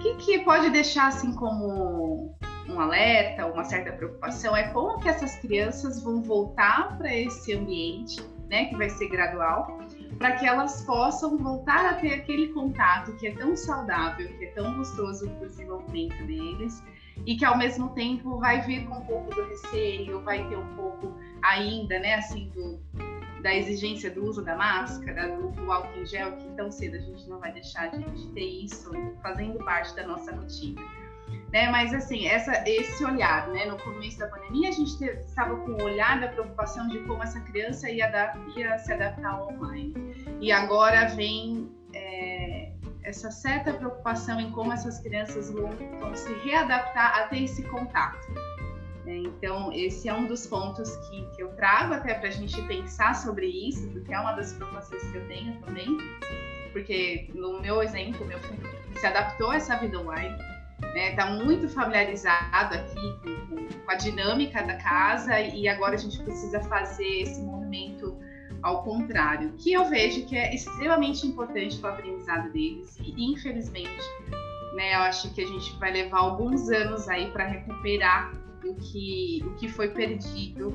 que, 0.00 0.14
que 0.16 0.38
pode 0.44 0.70
deixar 0.70 1.08
assim 1.08 1.32
como 1.34 2.36
um 2.68 2.80
alerta, 2.80 3.46
uma 3.46 3.64
certa 3.64 3.92
preocupação 3.92 4.56
é 4.56 4.64
como 4.68 4.98
que 5.00 5.08
essas 5.08 5.36
crianças 5.36 6.02
vão 6.02 6.22
voltar 6.22 6.96
para 6.98 7.14
esse 7.14 7.52
ambiente, 7.52 8.20
né, 8.48 8.66
que 8.66 8.76
vai 8.76 8.88
ser 8.90 9.08
gradual, 9.08 9.78
para 10.18 10.32
que 10.32 10.46
elas 10.46 10.82
possam 10.82 11.36
voltar 11.36 11.84
a 11.86 11.94
ter 11.94 12.14
aquele 12.14 12.48
contato 12.48 13.12
que 13.16 13.26
é 13.28 13.34
tão 13.34 13.56
saudável, 13.56 14.28
que 14.38 14.44
é 14.44 14.50
tão 14.50 14.76
gostoso 14.76 15.28
para 15.30 15.46
o 15.46 15.48
desenvolvimento 15.48 16.26
deles 16.26 16.82
e 17.24 17.36
que 17.36 17.44
ao 17.44 17.56
mesmo 17.56 17.88
tempo 17.90 18.38
vai 18.38 18.60
vir 18.62 18.86
com 18.86 18.98
um 18.98 19.04
pouco 19.04 19.34
do 19.34 19.44
receio, 19.48 20.20
vai 20.20 20.46
ter 20.48 20.56
um 20.56 20.76
pouco 20.76 21.14
ainda, 21.42 21.98
né, 21.98 22.14
assim, 22.14 22.50
do, 22.50 22.80
da 23.46 23.54
exigência 23.54 24.10
do 24.10 24.24
uso 24.24 24.42
da 24.42 24.56
máscara, 24.56 25.28
do, 25.36 25.52
do 25.52 25.70
álcool 25.70 26.00
em 26.00 26.04
gel, 26.04 26.32
que 26.32 26.48
tão 26.56 26.68
cedo 26.68 26.96
a 26.96 26.98
gente 26.98 27.28
não 27.28 27.38
vai 27.38 27.52
deixar 27.52 27.92
de, 27.92 28.02
de 28.02 28.26
ter 28.32 28.64
isso 28.64 28.90
fazendo 29.22 29.56
parte 29.58 29.94
da 29.94 30.04
nossa 30.04 30.34
rotina. 30.34 30.82
Né? 31.52 31.70
Mas 31.70 31.94
assim, 31.94 32.26
essa, 32.26 32.68
esse 32.68 33.04
olhar, 33.04 33.46
né? 33.50 33.66
No 33.66 33.78
começo 33.78 34.18
da 34.18 34.26
pandemia, 34.26 34.68
a 34.68 34.72
gente 34.72 34.98
teve, 34.98 35.20
estava 35.20 35.54
com 35.60 35.70
o 35.70 35.82
olhar 35.84 36.20
da 36.20 36.26
preocupação 36.26 36.88
de 36.88 36.98
como 37.04 37.22
essa 37.22 37.38
criança 37.42 37.88
ia, 37.88 38.10
ia 38.56 38.78
se 38.78 38.92
adaptar 38.92 39.40
online. 39.40 39.94
E 40.40 40.50
agora 40.50 41.06
vem 41.06 41.70
é, 41.94 42.72
essa 43.04 43.30
certa 43.30 43.72
preocupação 43.72 44.40
em 44.40 44.50
como 44.50 44.72
essas 44.72 44.98
crianças 44.98 45.52
vão, 45.52 45.70
vão 46.00 46.16
se 46.16 46.32
readaptar 46.40 47.16
a 47.16 47.28
ter 47.28 47.44
esse 47.44 47.62
contato. 47.62 48.26
É, 49.06 49.16
então, 49.16 49.72
esse 49.72 50.08
é 50.08 50.14
um 50.14 50.26
dos 50.26 50.46
pontos 50.46 50.96
que, 51.08 51.24
que 51.34 51.42
eu 51.42 51.48
trago 51.54 51.94
até 51.94 52.14
para 52.14 52.28
a 52.28 52.32
gente 52.32 52.60
pensar 52.62 53.14
sobre 53.14 53.46
isso, 53.46 53.88
porque 53.90 54.12
é 54.12 54.18
uma 54.18 54.32
das 54.32 54.52
preocupações 54.52 55.02
que 55.10 55.16
eu 55.16 55.26
tenho 55.28 55.60
também. 55.60 55.96
Porque, 56.72 57.30
no 57.34 57.60
meu 57.60 57.82
exemplo, 57.82 58.26
meu 58.26 58.38
filho 58.40 58.68
se 58.98 59.06
adaptou 59.06 59.50
a 59.50 59.56
essa 59.56 59.76
vida 59.76 60.00
online 60.00 60.36
está 60.76 60.94
né, 60.94 61.14
tá 61.14 61.26
muito 61.26 61.68
familiarizado 61.68 62.74
aqui 62.74 63.14
com, 63.22 63.56
com, 63.84 63.90
a 63.90 63.94
dinâmica 63.94 64.62
da 64.62 64.76
casa 64.76 65.40
e 65.40 65.68
agora 65.68 65.94
a 65.94 65.98
gente 65.98 66.22
precisa 66.22 66.60
fazer 66.64 67.22
esse 67.22 67.40
movimento 67.40 68.16
ao 68.62 68.82
contrário, 68.82 69.52
que 69.58 69.72
eu 69.72 69.88
vejo 69.88 70.26
que 70.26 70.36
é 70.36 70.54
extremamente 70.54 71.26
importante 71.26 71.78
para 71.78 71.90
o 71.90 71.94
aprendizado 71.94 72.50
deles 72.52 72.98
e 72.98 73.32
infelizmente, 73.32 74.02
né, 74.74 74.94
eu 74.94 75.00
acho 75.00 75.32
que 75.34 75.42
a 75.42 75.46
gente 75.46 75.78
vai 75.78 75.92
levar 75.92 76.18
alguns 76.18 76.68
anos 76.70 77.08
aí 77.08 77.30
para 77.30 77.44
recuperar 77.44 78.32
o 78.68 78.74
que, 78.74 79.42
o 79.44 79.54
que 79.54 79.68
foi 79.68 79.90
perdido 79.90 80.72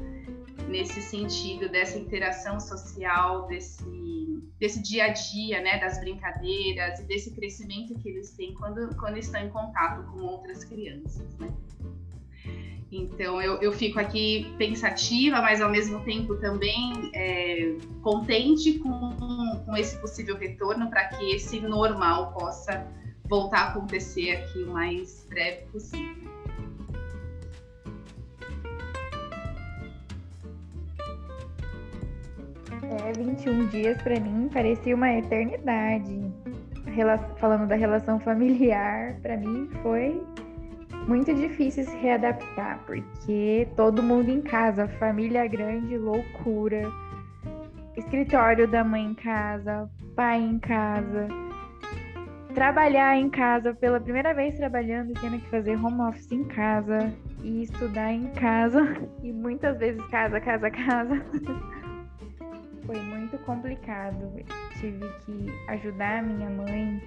nesse 0.67 1.01
sentido 1.01 1.69
dessa 1.69 1.97
interação 1.97 2.59
social, 2.59 3.47
desse 3.47 3.83
desse 4.61 4.79
dia 4.79 5.05
a 5.05 5.07
dia, 5.07 5.59
né, 5.59 5.79
das 5.79 5.99
brincadeiras 5.99 6.99
e 6.99 7.03
desse 7.05 7.33
crescimento 7.33 7.95
que 7.95 8.07
eles 8.07 8.29
têm 8.29 8.53
quando, 8.53 8.95
quando 8.95 9.17
estão 9.17 9.41
em 9.41 9.49
contato 9.49 10.05
com 10.11 10.19
outras 10.19 10.63
crianças, 10.63 11.35
né? 11.39 11.51
Então 12.91 13.41
eu, 13.41 13.59
eu 13.59 13.71
fico 13.71 13.99
aqui 13.99 14.53
pensativa, 14.59 15.41
mas 15.41 15.61
ao 15.61 15.71
mesmo 15.71 16.01
tempo 16.01 16.35
também 16.35 17.09
é, 17.15 17.75
contente 18.03 18.77
com, 18.77 19.15
com 19.65 19.75
esse 19.75 19.97
possível 19.99 20.37
retorno 20.37 20.89
para 20.91 21.05
que 21.05 21.31
esse 21.31 21.59
normal 21.59 22.31
possa 22.33 22.85
voltar 23.23 23.61
a 23.61 23.69
acontecer 23.69 24.31
aqui 24.31 24.59
o 24.63 24.73
mais 24.73 25.25
breve 25.27 25.65
possível. 25.71 26.30
É, 32.91 33.13
21 33.13 33.67
dias 33.67 34.01
para 34.01 34.19
mim 34.19 34.49
parecia 34.51 34.95
uma 34.95 35.13
eternidade. 35.13 36.19
Falando 37.37 37.67
da 37.67 37.75
relação 37.75 38.19
familiar, 38.19 39.15
para 39.21 39.37
mim 39.37 39.69
foi 39.81 40.21
muito 41.07 41.33
difícil 41.33 41.85
se 41.85 41.95
readaptar, 41.97 42.79
porque 42.85 43.67
todo 43.77 44.03
mundo 44.03 44.29
em 44.29 44.41
casa, 44.41 44.89
família 44.99 45.47
grande, 45.47 45.97
loucura. 45.97 46.81
Escritório 47.95 48.67
da 48.67 48.83
mãe 48.83 49.05
em 49.05 49.13
casa, 49.13 49.89
pai 50.15 50.41
em 50.41 50.59
casa. 50.59 51.27
Trabalhar 52.53 53.15
em 53.15 53.29
casa, 53.29 53.73
pela 53.73 54.01
primeira 54.01 54.33
vez 54.33 54.57
trabalhando, 54.57 55.13
tendo 55.13 55.39
que 55.39 55.49
fazer 55.49 55.77
home 55.77 56.01
office 56.01 56.31
em 56.33 56.43
casa 56.43 57.13
e 57.41 57.63
estudar 57.63 58.11
em 58.11 58.27
casa, 58.33 58.81
e 59.23 59.31
muitas 59.31 59.77
vezes 59.77 60.05
casa, 60.07 60.41
casa, 60.41 60.69
casa. 60.69 61.21
Foi 62.85 62.99
muito 63.01 63.37
complicado. 63.39 64.31
Tive 64.79 65.07
que 65.25 65.53
ajudar 65.67 66.23
minha 66.23 66.49
mãe 66.49 67.01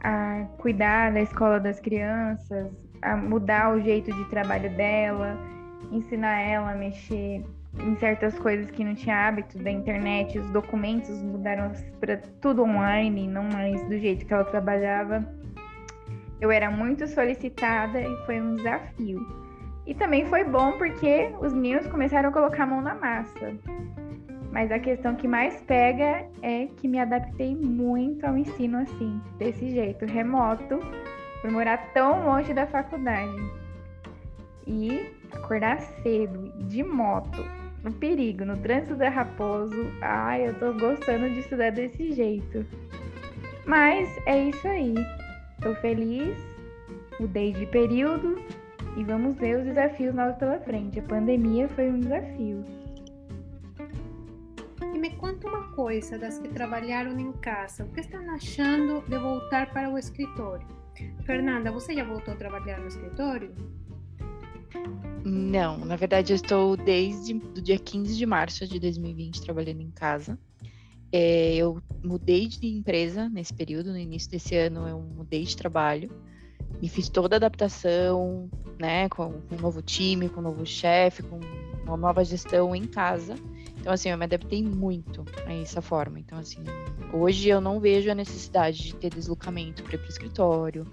a 0.00 0.46
cuidar 0.58 1.12
da 1.12 1.20
escola 1.20 1.58
das 1.58 1.80
crianças, 1.80 2.70
a 3.02 3.16
mudar 3.16 3.74
o 3.74 3.80
jeito 3.80 4.12
de 4.12 4.24
trabalho 4.26 4.70
dela, 4.76 5.36
ensinar 5.90 6.40
ela 6.40 6.72
a 6.72 6.74
mexer 6.74 7.44
em 7.80 7.96
certas 7.96 8.38
coisas 8.38 8.70
que 8.70 8.82
não 8.82 8.94
tinha 8.94 9.28
hábito 9.28 9.58
da 9.58 9.70
internet, 9.70 10.38
os 10.38 10.50
documentos 10.50 11.10
mudaram 11.22 11.72
para 12.00 12.16
tudo 12.40 12.62
online, 12.62 13.28
não 13.28 13.44
mais 13.44 13.82
do 13.88 13.98
jeito 13.98 14.26
que 14.26 14.32
ela 14.32 14.44
trabalhava. 14.44 15.24
Eu 16.40 16.50
era 16.50 16.70
muito 16.70 17.06
solicitada 17.06 18.00
e 18.00 18.16
foi 18.24 18.40
um 18.40 18.56
desafio. 18.56 19.20
E 19.86 19.94
também 19.94 20.26
foi 20.26 20.44
bom 20.44 20.72
porque 20.72 21.30
os 21.40 21.52
meninos 21.52 21.86
começaram 21.86 22.28
a 22.28 22.32
colocar 22.32 22.64
a 22.64 22.66
mão 22.66 22.80
na 22.80 22.94
massa. 22.94 23.56
Mas 24.50 24.72
a 24.72 24.78
questão 24.78 25.14
que 25.14 25.28
mais 25.28 25.60
pega 25.62 26.26
é 26.42 26.66
que 26.76 26.88
me 26.88 26.98
adaptei 26.98 27.54
muito 27.54 28.24
ao 28.24 28.36
ensino 28.36 28.78
assim, 28.78 29.20
desse 29.38 29.70
jeito, 29.70 30.06
remoto, 30.06 30.78
por 31.40 31.50
morar 31.50 31.92
tão 31.92 32.24
longe 32.24 32.54
da 32.54 32.66
faculdade. 32.66 33.36
E 34.66 35.12
acordar 35.32 35.80
cedo, 35.80 36.52
de 36.66 36.82
moto, 36.82 37.44
no 37.82 37.92
perigo, 37.92 38.44
no 38.44 38.56
trânsito 38.56 38.96
da 38.96 39.08
Raposo. 39.08 39.92
Ai, 40.00 40.48
eu 40.48 40.54
tô 40.58 40.72
gostando 40.72 41.30
de 41.30 41.40
estudar 41.40 41.70
desse 41.70 42.12
jeito. 42.12 42.66
Mas 43.66 44.08
é 44.26 44.44
isso 44.44 44.66
aí. 44.66 44.94
Tô 45.60 45.74
feliz, 45.76 46.36
mudei 47.20 47.52
de 47.52 47.66
período 47.66 48.36
e 48.96 49.04
vamos 49.04 49.36
ver 49.36 49.58
os 49.58 49.64
desafios 49.64 50.14
novos 50.14 50.36
pela 50.36 50.58
frente. 50.60 50.98
A 50.98 51.02
pandemia 51.02 51.68
foi 51.68 51.90
um 51.90 52.00
desafio. 52.00 52.77
Conta 55.38 55.56
uma 55.56 55.68
coisa 55.68 56.18
das 56.18 56.36
que 56.40 56.48
trabalharam 56.48 57.16
em 57.16 57.30
casa. 57.30 57.84
O 57.84 57.92
que 57.92 58.00
estão 58.00 58.28
achando 58.30 59.04
de 59.08 59.16
voltar 59.18 59.72
para 59.72 59.88
o 59.88 59.96
escritório? 59.96 60.66
Fernanda, 61.24 61.70
você 61.70 61.94
já 61.94 62.02
voltou 62.02 62.34
a 62.34 62.36
trabalhar 62.36 62.80
no 62.80 62.88
escritório? 62.88 63.54
Não, 65.24 65.78
na 65.78 65.94
verdade 65.94 66.32
eu 66.32 66.34
estou 66.34 66.76
desde 66.76 67.34
o 67.34 67.62
dia 67.62 67.78
15 67.78 68.16
de 68.16 68.26
março 68.26 68.66
de 68.66 68.80
2020 68.80 69.40
trabalhando 69.42 69.80
em 69.80 69.92
casa. 69.92 70.36
É, 71.12 71.54
eu 71.54 71.80
mudei 72.02 72.48
de 72.48 72.66
empresa 72.66 73.28
nesse 73.28 73.54
período, 73.54 73.92
no 73.92 73.98
início 73.98 74.28
desse 74.28 74.56
ano 74.56 74.88
eu 74.88 75.00
mudei 75.00 75.44
de 75.44 75.56
trabalho 75.56 76.10
e 76.82 76.88
fiz 76.88 77.08
toda 77.08 77.36
a 77.36 77.38
adaptação, 77.38 78.50
né, 78.76 79.08
com, 79.08 79.40
com 79.42 79.54
um 79.54 79.60
novo 79.60 79.82
time, 79.82 80.28
com 80.28 80.40
um 80.40 80.44
novo 80.44 80.66
chefe, 80.66 81.22
com 81.22 81.38
uma 81.86 81.96
nova 81.96 82.24
gestão 82.24 82.74
em 82.74 82.86
casa. 82.86 83.36
Então, 83.80 83.92
assim, 83.92 84.10
eu 84.10 84.18
me 84.18 84.24
adaptei 84.24 84.62
muito 84.62 85.24
a 85.46 85.52
essa 85.54 85.80
forma. 85.80 86.18
Então, 86.18 86.38
assim, 86.38 86.62
hoje 87.12 87.48
eu 87.48 87.60
não 87.60 87.80
vejo 87.80 88.10
a 88.10 88.14
necessidade 88.14 88.82
de 88.82 88.94
ter 88.94 89.10
deslocamento 89.10 89.82
para 89.82 89.94
ir 89.94 89.98
para 89.98 90.06
o 90.06 90.10
escritório, 90.10 90.86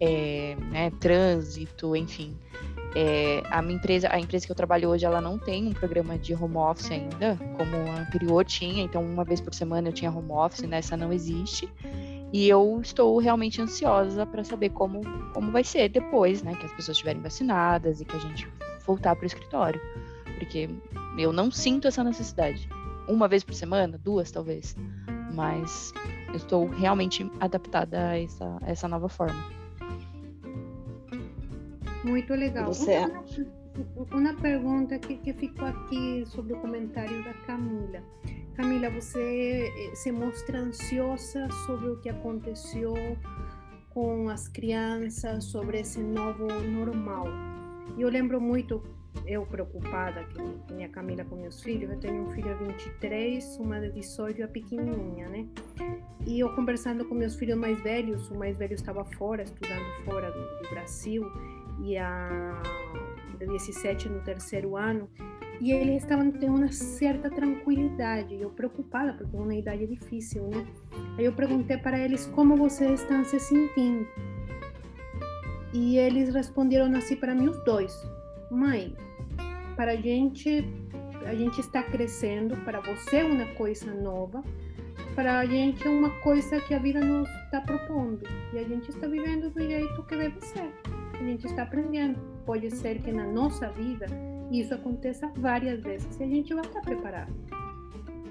é, 0.00 0.56
né, 0.70 0.90
trânsito, 1.00 1.96
enfim. 1.96 2.36
É, 2.94 3.42
a 3.50 3.60
minha 3.60 3.76
empresa, 3.76 4.08
a 4.10 4.18
empresa 4.18 4.46
que 4.46 4.52
eu 4.52 4.56
trabalho 4.56 4.88
hoje, 4.88 5.04
ela 5.04 5.20
não 5.20 5.38
tem 5.38 5.66
um 5.66 5.72
programa 5.72 6.18
de 6.18 6.34
home 6.34 6.56
office 6.56 6.90
ainda, 6.90 7.36
como 7.56 7.76
a 7.90 8.00
anterior 8.00 8.44
tinha. 8.44 8.82
Então, 8.82 9.04
uma 9.04 9.24
vez 9.24 9.40
por 9.40 9.52
semana 9.54 9.88
eu 9.88 9.92
tinha 9.92 10.10
home 10.10 10.32
office, 10.32 10.62
nessa 10.62 10.96
não 10.96 11.12
existe. 11.12 11.68
E 12.32 12.48
eu 12.48 12.80
estou 12.82 13.18
realmente 13.18 13.60
ansiosa 13.62 14.26
para 14.26 14.44
saber 14.44 14.70
como, 14.70 15.00
como 15.32 15.52
vai 15.52 15.64
ser 15.64 15.88
depois, 15.88 16.42
né, 16.42 16.54
que 16.54 16.66
as 16.66 16.72
pessoas 16.72 16.96
estiverem 16.96 17.22
vacinadas 17.22 18.00
e 18.00 18.04
que 18.04 18.16
a 18.16 18.18
gente 18.18 18.48
voltar 18.84 19.14
para 19.14 19.24
o 19.24 19.26
escritório 19.26 19.80
porque 20.38 20.68
eu 21.18 21.32
não 21.32 21.50
sinto 21.50 21.88
essa 21.88 22.04
necessidade. 22.04 22.68
Uma 23.08 23.28
vez 23.28 23.44
por 23.44 23.54
semana, 23.54 23.98
duas 23.98 24.30
talvez, 24.30 24.76
mas 25.32 25.92
eu 26.28 26.36
estou 26.36 26.68
realmente 26.68 27.30
adaptada 27.40 28.10
a 28.10 28.20
essa, 28.20 28.58
a 28.62 28.70
essa 28.70 28.88
nova 28.88 29.08
forma. 29.08 29.44
Muito 32.04 32.34
legal. 32.34 32.66
Você... 32.66 32.98
Uma, 32.98 34.16
uma 34.16 34.34
pergunta 34.34 34.98
que, 34.98 35.16
que 35.16 35.32
ficou 35.32 35.66
aqui 35.66 36.24
sobre 36.26 36.54
o 36.54 36.60
comentário 36.60 37.22
da 37.24 37.34
Camila. 37.46 38.02
Camila, 38.54 38.88
você 38.88 39.70
eh, 39.76 39.94
se 39.94 40.10
mostra 40.10 40.58
ansiosa 40.58 41.46
sobre 41.66 41.90
o 41.90 42.00
que 42.00 42.08
aconteceu 42.08 42.94
com 43.90 44.28
as 44.30 44.48
crianças, 44.48 45.44
sobre 45.44 45.80
esse 45.80 46.00
novo 46.00 46.46
normal. 46.62 47.26
E 47.98 48.02
eu 48.02 48.08
lembro 48.08 48.40
muito 48.40 48.82
eu 49.26 49.46
preocupada, 49.46 50.24
que 50.24 50.72
minha 50.72 50.88
Camila 50.88 51.24
com 51.24 51.36
meus 51.36 51.62
filhos, 51.62 51.90
eu 51.90 51.98
tenho 51.98 52.22
um 52.22 52.30
filho 52.32 52.56
de 52.58 52.64
23, 52.64 53.58
uma 53.58 53.80
de 53.80 53.92
18 53.92 54.40
e 54.40 54.42
a 54.42 54.48
pequenininha, 54.48 55.28
né? 55.28 55.46
E 56.26 56.40
eu 56.40 56.54
conversando 56.54 57.04
com 57.04 57.14
meus 57.14 57.36
filhos 57.36 57.58
mais 57.58 57.80
velhos, 57.82 58.30
o 58.30 58.38
mais 58.38 58.56
velho 58.56 58.74
estava 58.74 59.04
fora, 59.04 59.42
estudando 59.42 60.04
fora 60.04 60.30
do, 60.30 60.62
do 60.62 60.70
Brasil, 60.70 61.24
e 61.82 61.96
a 61.96 62.60
de 63.38 63.46
17 63.46 64.08
no 64.08 64.20
terceiro 64.20 64.76
ano, 64.76 65.08
e 65.60 65.72
eles 65.72 66.02
estavam 66.02 66.30
tendo 66.30 66.56
uma 66.56 66.70
certa 66.70 67.30
tranquilidade, 67.30 68.34
eu 68.40 68.50
preocupada, 68.50 69.14
porque 69.14 69.36
é 69.36 69.40
uma 69.40 69.54
idade 69.54 69.86
difícil, 69.86 70.48
né? 70.48 70.66
Aí 71.18 71.24
eu 71.24 71.32
perguntei 71.32 71.78
para 71.78 71.98
eles 71.98 72.26
como 72.26 72.56
vocês 72.56 73.00
estão 73.00 73.24
se 73.24 73.38
sentindo. 73.40 74.06
E 75.72 75.98
eles 75.98 76.32
responderam 76.34 76.94
assim 76.96 77.16
para 77.16 77.34
mim 77.34 77.48
os 77.48 77.58
dois: 77.64 77.92
Mãe, 78.50 78.94
para 79.76 79.92
a 79.92 79.96
gente, 79.96 80.64
a 81.26 81.34
gente 81.34 81.60
está 81.60 81.82
crescendo, 81.82 82.56
para 82.64 82.80
você 82.80 83.22
uma 83.22 83.46
coisa 83.54 83.92
nova, 83.94 84.42
para 85.14 85.38
a 85.38 85.46
gente 85.46 85.86
é 85.86 85.90
uma 85.90 86.10
coisa 86.20 86.60
que 86.60 86.74
a 86.74 86.78
vida 86.78 87.00
nos 87.00 87.28
está 87.44 87.60
propondo 87.60 88.26
e 88.52 88.58
a 88.58 88.64
gente 88.64 88.88
está 88.88 89.06
vivendo 89.06 89.50
do 89.50 89.60
jeito 89.60 90.02
que 90.04 90.16
deve 90.16 90.40
ser. 90.40 90.72
A 91.12 91.22
gente 91.22 91.46
está 91.46 91.62
aprendendo. 91.62 92.18
Pode 92.44 92.70
ser 92.70 93.00
que 93.00 93.10
na 93.10 93.26
nossa 93.26 93.68
vida 93.70 94.06
isso 94.50 94.74
aconteça 94.74 95.30
várias 95.36 95.82
vezes 95.82 96.18
e 96.18 96.22
a 96.22 96.26
gente 96.26 96.54
vai 96.54 96.64
estar 96.64 96.80
preparado. 96.80 97.32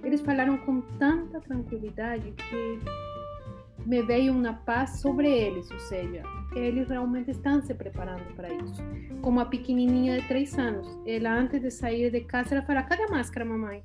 Eles 0.04 0.22
falaram 0.22 0.58
com 0.60 0.82
tanta 1.00 1.40
tranquilidade 1.42 2.32
que 2.32 2.80
me 3.86 4.02
veio 4.04 4.34
uma 4.34 4.54
paz 4.54 5.00
sobre 5.00 5.28
eles, 5.28 5.70
ou 5.72 5.80
seja, 5.80 6.24
eles 6.56 6.90
realmente 6.90 7.32
estão 7.32 7.62
se 7.62 7.74
preparando 7.74 8.36
para 8.36 8.54
isso. 8.54 8.82
Como 9.22 9.40
a 9.40 9.46
pequenininha 9.46 10.20
de 10.20 10.28
três 10.28 10.58
anos, 10.58 10.88
ela 11.06 11.34
antes 11.34 11.62
de 11.62 11.72
sair 11.72 12.12
de 12.12 12.22
casa, 12.22 12.56
ela 12.56 12.66
fala: 12.66 12.84
cadê 12.84 13.04
a 13.04 13.10
máscara, 13.10 13.46
mamãe? 13.46 13.84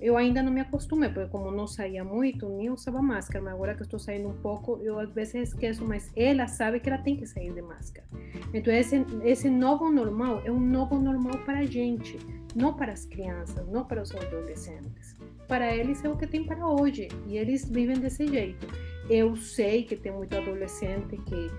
Eu 0.00 0.18
ainda 0.18 0.42
não 0.42 0.52
me 0.52 0.60
acostumei, 0.60 1.08
porque 1.08 1.30
como 1.30 1.50
não 1.50 1.66
saía 1.66 2.04
muito, 2.04 2.46
nem 2.48 2.68
usava 2.68 3.00
máscara, 3.00 3.42
mas 3.42 3.54
agora 3.54 3.74
que 3.74 3.82
estou 3.82 3.98
saindo 3.98 4.28
um 4.28 4.34
pouco, 4.34 4.78
eu 4.82 4.98
às 4.98 5.10
vezes 5.12 5.34
esqueço, 5.48 5.82
mas 5.82 6.12
ela 6.14 6.46
sabe 6.46 6.78
que 6.80 6.90
ela 6.90 6.98
tem 6.98 7.16
que 7.16 7.26
sair 7.26 7.52
de 7.54 7.62
máscara. 7.62 8.06
Então 8.52 8.70
esse, 8.72 9.02
esse 9.22 9.48
novo 9.48 9.90
normal 9.90 10.42
é 10.44 10.50
um 10.50 10.60
novo 10.60 10.98
normal 10.98 11.38
para 11.46 11.60
a 11.60 11.64
gente, 11.64 12.18
não 12.54 12.74
para 12.74 12.92
as 12.92 13.06
crianças, 13.06 13.66
não 13.68 13.84
para 13.84 14.02
os 14.02 14.14
adolescentes. 14.14 15.14
Para 15.48 15.74
eles 15.74 16.04
é 16.04 16.08
o 16.08 16.16
que 16.16 16.26
tem 16.26 16.44
para 16.44 16.66
hoje, 16.66 17.08
e 17.26 17.38
eles 17.38 17.66
vivem 17.66 17.98
desse 17.98 18.26
jeito. 18.26 18.66
Eu 19.08 19.36
sei 19.36 19.84
que 19.84 19.96
tem 19.96 20.12
muito 20.12 20.36
adolescente 20.36 21.16
que 21.18 21.50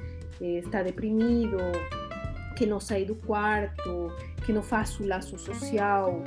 eh, 0.41 0.59
está 0.59 0.81
deprimido, 0.81 1.57
que 2.55 2.65
não 2.65 2.79
sai 2.79 3.05
do 3.05 3.15
quarto, 3.15 4.11
que 4.45 4.51
não 4.51 4.63
faz 4.63 4.99
o 4.99 5.07
laço 5.07 5.37
social 5.37 6.23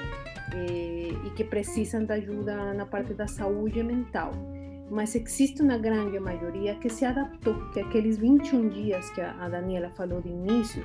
eh, 0.55 1.13
e 1.27 1.31
que 1.31 1.45
precisam 1.45 2.05
de 2.05 2.13
ajuda 2.13 2.73
na 2.75 2.87
parte 2.87 3.15
da 3.15 3.27
saúde 3.27 3.83
mental. 3.83 4.33
Mas 4.91 5.15
existe 5.15 5.61
uma 5.61 5.77
grande 5.77 6.19
maioria 6.19 6.75
que 6.77 6.89
se 6.89 7.05
adaptou, 7.05 7.55
que 7.71 7.81
aqueles 7.81 8.17
21 8.17 8.69
dias 8.69 9.11
que 9.11 9.21
a 9.21 9.49
Daniela 9.49 9.91
falou 9.91 10.23
de 10.23 10.29
início, 10.29 10.85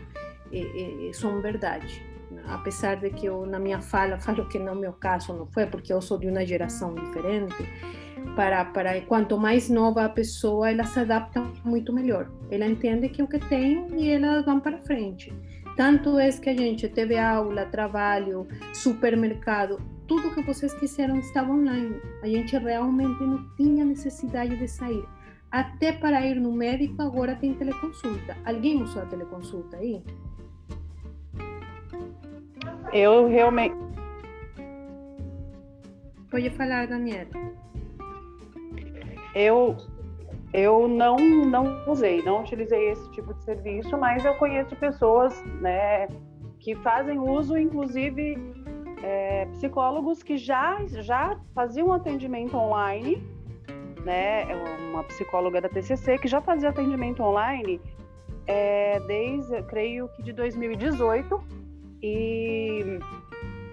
é, 0.52 1.10
é, 1.10 1.13
são 1.13 1.41
verdade. 1.41 2.04
Apesar 2.48 2.96
de 2.96 3.10
que 3.12 3.26
eu, 3.28 3.46
na 3.46 3.60
minha 3.60 3.82
fala, 3.82 4.19
falo 4.22 4.48
que 4.48 4.60
no 4.60 4.76
meu 4.76 4.93
caso 4.93 5.34
não 5.34 5.48
foi, 5.48 5.65
porque 5.67 5.93
eu 5.93 6.02
sou 6.02 6.17
de 6.17 6.28
uma 6.28 6.46
geração 6.46 6.93
diferente, 6.93 7.56
para, 8.36 8.66
para 8.66 9.02
quanto 9.02 9.38
mais 9.38 9.70
nova 9.70 10.06
a 10.06 10.10
pessoa, 10.10 10.70
ela 10.70 10.84
se 10.86 11.00
adapta 11.00 11.42
muito 11.64 11.94
melhor. 11.94 12.30
Ela 12.50 12.66
entende 12.66 13.10
que 13.10 13.22
é 13.22 13.24
o 13.24 13.28
que 13.28 13.40
tem 13.40 13.86
e 13.96 14.10
elas 14.10 14.46
vão 14.46 14.60
para 14.60 14.78
frente. 14.80 15.34
Tanto 15.76 16.20
é 16.20 16.30
que 16.32 16.50
a 16.50 16.56
gente 16.56 16.88
teve 16.88 17.18
aula, 17.18 17.66
trabalho, 17.66 18.48
supermercado, 18.74 19.82
tudo 20.08 20.34
que 20.34 20.42
vocês 20.44 20.74
quiseram 20.76 21.18
estava 21.18 21.52
online. 21.52 21.96
A 22.22 22.28
gente 22.28 22.56
realmente 22.58 23.24
não 23.24 23.44
tinha 23.56 23.84
necessidade 23.84 24.56
de 24.58 24.68
sair. 24.68 25.04
Até 25.52 25.92
para 25.92 26.26
ir 26.26 26.40
no 26.40 26.52
médico 26.52 27.02
agora 27.02 27.36
tem 27.36 27.54
teleconsulta. 27.54 28.36
Alguém 28.46 28.82
usou 28.82 29.02
a 29.02 29.06
teleconsulta 29.06 29.78
aí? 29.78 30.04
Eu 32.92 33.28
realmente. 33.28 33.76
Pode 36.30 36.50
falar, 36.52 36.88
Daniela. 36.88 37.30
Eu 39.34 39.76
eu 40.54 40.88
não 40.88 41.17
não 41.17 41.84
usei, 41.88 42.22
não 42.22 42.41
utilizei 42.41 42.91
esse 42.91 43.10
tipo 43.12 43.34
de 43.34 43.43
serviço, 43.43 43.98
mas 43.98 44.24
eu 44.24 44.36
conheço 44.36 44.76
pessoas, 44.76 45.43
né, 45.60 46.08
que 46.60 46.76
fazem 46.76 47.17
uso, 47.17 47.58
inclusive 47.58 48.38
é, 49.02 49.46
psicólogos 49.48 50.22
que 50.22 50.38
já 50.38 50.78
já 50.86 51.39
faziam 51.56 51.91
atendimento 51.91 52.56
online, 52.56 53.24
né, 54.06 54.46
uma 54.91 55.04
psicóloga 55.06 55.60
da 55.60 55.69
TCC 55.69 56.17
que 56.19 56.28
já 56.28 56.39
fazia 56.41 56.69
atendimento 56.69 57.24
online 57.24 57.82
é, 58.46 59.00
desde, 59.02 59.62
creio 59.63 60.08
que 60.10 60.24
de 60.24 60.34
2018 60.34 61.43
e 62.02 63.00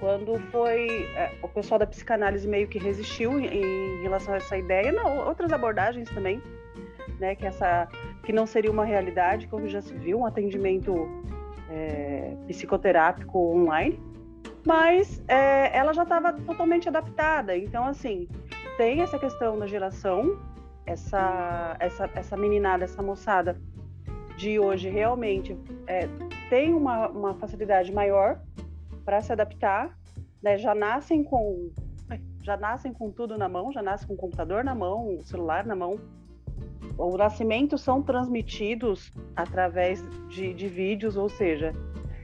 quando 0.01 0.39
foi 0.51 0.89
é, 1.15 1.33
o 1.43 1.49
pessoal 1.49 1.79
da 1.79 1.87
psicanálise 1.87 2.49
meio 2.49 2.67
que 2.67 2.79
resistiu 2.79 3.39
em, 3.39 3.47
em, 3.47 4.03
relação 4.03 4.33
a 4.33 4.39
essa 4.39 4.57
ideia, 4.57 4.91
não, 4.91 5.29
outras 5.29 5.53
abordagens 5.53 6.09
também, 6.11 6.43
né, 7.21 7.35
que 7.35 7.47
essa 7.47 7.87
que 8.25 8.33
não 8.33 8.47
seria 8.47 8.71
uma 8.71 8.85
realidade, 8.85 9.47
como 9.47 9.69
já 9.69 9.83
se 9.83 9.93
viu, 9.95 10.21
um 10.21 10.27
atendimento 10.27 11.09
é, 11.71 12.35
psicoterápico 12.47 13.39
online, 13.39 14.01
mas 14.67 15.23
é, 15.29 15.77
ela 15.77 15.93
já 15.93 16.03
estava 16.03 16.33
totalmente 16.33 16.89
adaptada. 16.89 17.57
Então, 17.57 17.85
assim, 17.85 18.29
tem 18.77 19.03
essa 19.03 19.19
questão 19.19 19.59
da 19.59 19.67
geração, 19.67 20.39
essa 20.87 21.77
essa 21.79 22.11
essa 22.15 22.37
meninada, 22.37 22.85
essa 22.85 23.03
moçada 23.03 23.61
de 24.37 24.59
hoje 24.59 24.89
realmente 24.89 25.55
é, 25.87 26.09
tem 26.49 26.73
uma, 26.73 27.09
uma 27.09 27.35
facilidade 27.35 27.93
maior 27.93 28.41
para 29.11 29.21
se 29.23 29.33
adaptar, 29.33 29.99
né? 30.41 30.57
já 30.57 30.73
nascem 30.73 31.25
com 31.25 31.69
já 32.43 32.57
nascem 32.57 32.93
com 32.93 33.11
tudo 33.11 33.37
na 33.37 33.49
mão, 33.49 33.73
já 33.73 33.83
nascem 33.83 34.07
com 34.07 34.15
o 34.15 34.17
computador 34.17 34.63
na 34.63 34.73
mão, 34.75 35.17
o 35.17 35.25
celular 35.25 35.67
na 35.67 35.75
mão. 35.75 35.99
O 36.97 37.17
nascimento 37.17 37.77
são 37.77 38.03
transmitidos 38.03 39.13
através 39.35 40.03
de, 40.29 40.55
de 40.55 40.69
vídeos, 40.69 41.17
ou 41.17 41.29
seja, 41.29 41.73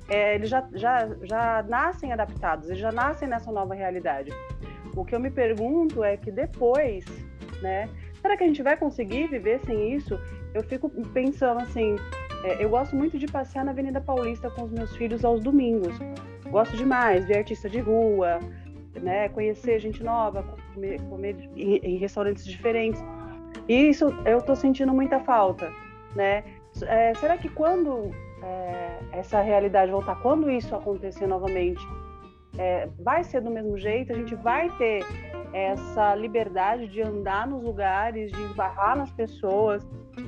é, 0.08 0.36
eles 0.36 0.48
já, 0.48 0.66
já, 0.72 1.08
já 1.22 1.64
nascem 1.64 2.12
adaptados, 2.12 2.68
eles 2.68 2.80
já 2.80 2.92
nascem 2.92 3.28
nessa 3.28 3.50
nova 3.50 3.74
realidade. 3.74 4.30
O 4.94 5.04
que 5.04 5.14
eu 5.14 5.20
me 5.20 5.30
pergunto 5.30 6.04
é 6.04 6.16
que 6.16 6.30
depois, 6.30 7.04
né, 7.60 7.88
será 8.22 8.36
que 8.36 8.44
a 8.44 8.46
gente 8.46 8.62
vai 8.62 8.76
conseguir 8.76 9.26
viver 9.26 9.58
sem 9.66 9.92
isso? 9.92 10.18
Eu 10.54 10.62
fico 10.62 10.88
pensando 11.12 11.60
assim, 11.60 11.96
é, 12.44 12.62
eu 12.62 12.68
gosto 12.68 12.94
muito 12.94 13.18
de 13.18 13.26
passear 13.26 13.64
na 13.64 13.72
Avenida 13.72 14.00
Paulista 14.00 14.50
com 14.50 14.64
os 14.64 14.72
meus 14.72 14.94
filhos 14.96 15.24
aos 15.24 15.40
domingos. 15.40 15.96
Gosto 16.50 16.76
demais, 16.76 17.24
ver 17.24 17.38
artista 17.38 17.68
de 17.68 17.80
rua, 17.80 18.38
né, 19.00 19.28
conhecer 19.28 19.78
gente 19.78 20.02
nova, 20.02 20.42
comer, 20.74 21.00
comer 21.02 21.36
em, 21.56 21.76
em, 21.76 21.96
restaurantes 21.96 22.46
diferentes. 22.46 23.02
E 23.68 23.88
isso 23.88 24.06
eu 24.24 24.38
estou 24.38 24.54
sentindo 24.54 24.92
muita 24.92 25.20
falta, 25.20 25.70
né? 26.14 26.44
É, 26.82 27.14
será 27.14 27.36
que 27.36 27.48
quando 27.48 28.10
é, 28.42 28.98
essa 29.12 29.40
realidade 29.40 29.90
voltar, 29.90 30.16
quando 30.16 30.50
isso 30.50 30.74
acontecer 30.74 31.26
novamente, 31.26 31.80
é, 32.58 32.88
vai 33.00 33.24
ser 33.24 33.40
do 33.40 33.50
mesmo 33.50 33.76
jeito? 33.76 34.12
A 34.12 34.16
gente 34.16 34.34
vai 34.34 34.70
ter 34.76 35.04
essa 35.52 36.14
liberdade 36.14 36.86
de 36.88 37.00
andar 37.00 37.46
nos 37.46 37.62
lugares, 37.62 38.30
de 38.30 38.42
esbarrar 38.42 38.96
nas 38.96 39.10
pessoas. 39.10 39.86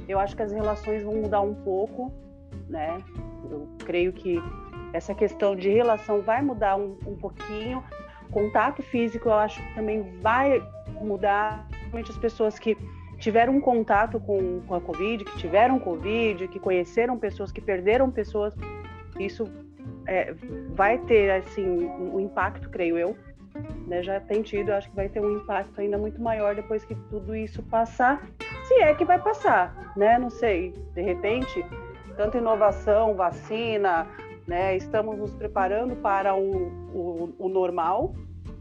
Eu 0.08 0.18
acho 0.18 0.36
que 0.36 0.42
as 0.42 0.52
relações 0.52 1.02
vão 1.02 1.14
mudar 1.14 1.40
um 1.40 1.54
pouco, 1.54 2.12
né? 2.68 2.98
Eu 3.50 3.68
creio 3.84 4.12
que 4.12 4.38
essa 4.92 5.14
questão 5.14 5.54
de 5.54 5.68
relação 5.68 6.22
vai 6.22 6.42
mudar 6.42 6.76
um, 6.76 6.96
um 7.06 7.16
pouquinho. 7.16 7.82
Contato 8.30 8.82
físico, 8.82 9.28
eu 9.28 9.34
acho 9.34 9.62
que 9.62 9.74
também 9.74 10.02
vai 10.20 10.62
mudar. 11.00 11.66
Principalmente 11.68 12.10
as 12.10 12.18
pessoas 12.18 12.58
que 12.58 12.76
tiveram 13.18 13.56
um 13.56 13.60
contato 13.60 14.20
com, 14.20 14.60
com 14.66 14.74
a 14.74 14.80
Covid, 14.80 15.24
que 15.24 15.36
tiveram 15.38 15.78
Covid, 15.78 16.46
que 16.48 16.58
conheceram 16.58 17.18
pessoas, 17.18 17.50
que 17.50 17.60
perderam 17.60 18.10
pessoas, 18.10 18.54
isso 19.18 19.44
é, 20.06 20.32
vai 20.74 20.98
ter 20.98 21.30
assim 21.30 21.66
um 21.66 22.20
impacto, 22.20 22.68
creio 22.70 22.96
eu, 22.96 23.16
né, 23.86 24.02
já 24.02 24.20
tem 24.20 24.42
tido, 24.42 24.70
acho 24.70 24.88
que 24.88 24.96
vai 24.96 25.08
ter 25.08 25.20
um 25.20 25.36
impacto 25.36 25.80
ainda 25.80 25.98
muito 25.98 26.20
maior 26.20 26.54
depois 26.54 26.84
que 26.84 26.94
tudo 27.10 27.34
isso 27.34 27.62
passar, 27.64 28.26
se 28.68 28.74
é 28.74 28.94
que 28.94 29.04
vai 29.04 29.18
passar, 29.18 29.92
né? 29.96 30.18
Não 30.18 30.28
sei, 30.28 30.74
de 30.94 31.00
repente, 31.00 31.64
tanta 32.16 32.36
inovação, 32.36 33.14
vacina, 33.14 34.06
né? 34.46 34.76
Estamos 34.76 35.16
nos 35.18 35.32
preparando 35.32 35.96
para 35.96 36.36
o, 36.36 36.68
o, 36.94 37.34
o 37.38 37.48
normal 37.48 38.14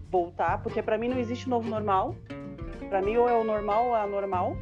voltar, 0.09 0.63
porque 0.63 0.81
para 0.81 0.97
mim 0.97 1.09
não 1.09 1.19
existe 1.19 1.49
novo 1.49 1.69
normal. 1.69 2.15
Para 2.89 3.01
mim 3.01 3.17
ou 3.17 3.27
é 3.27 3.33
o 3.33 3.43
normal 3.43 3.87
ou 3.87 3.97
é 3.97 4.01
anormal, 4.01 4.55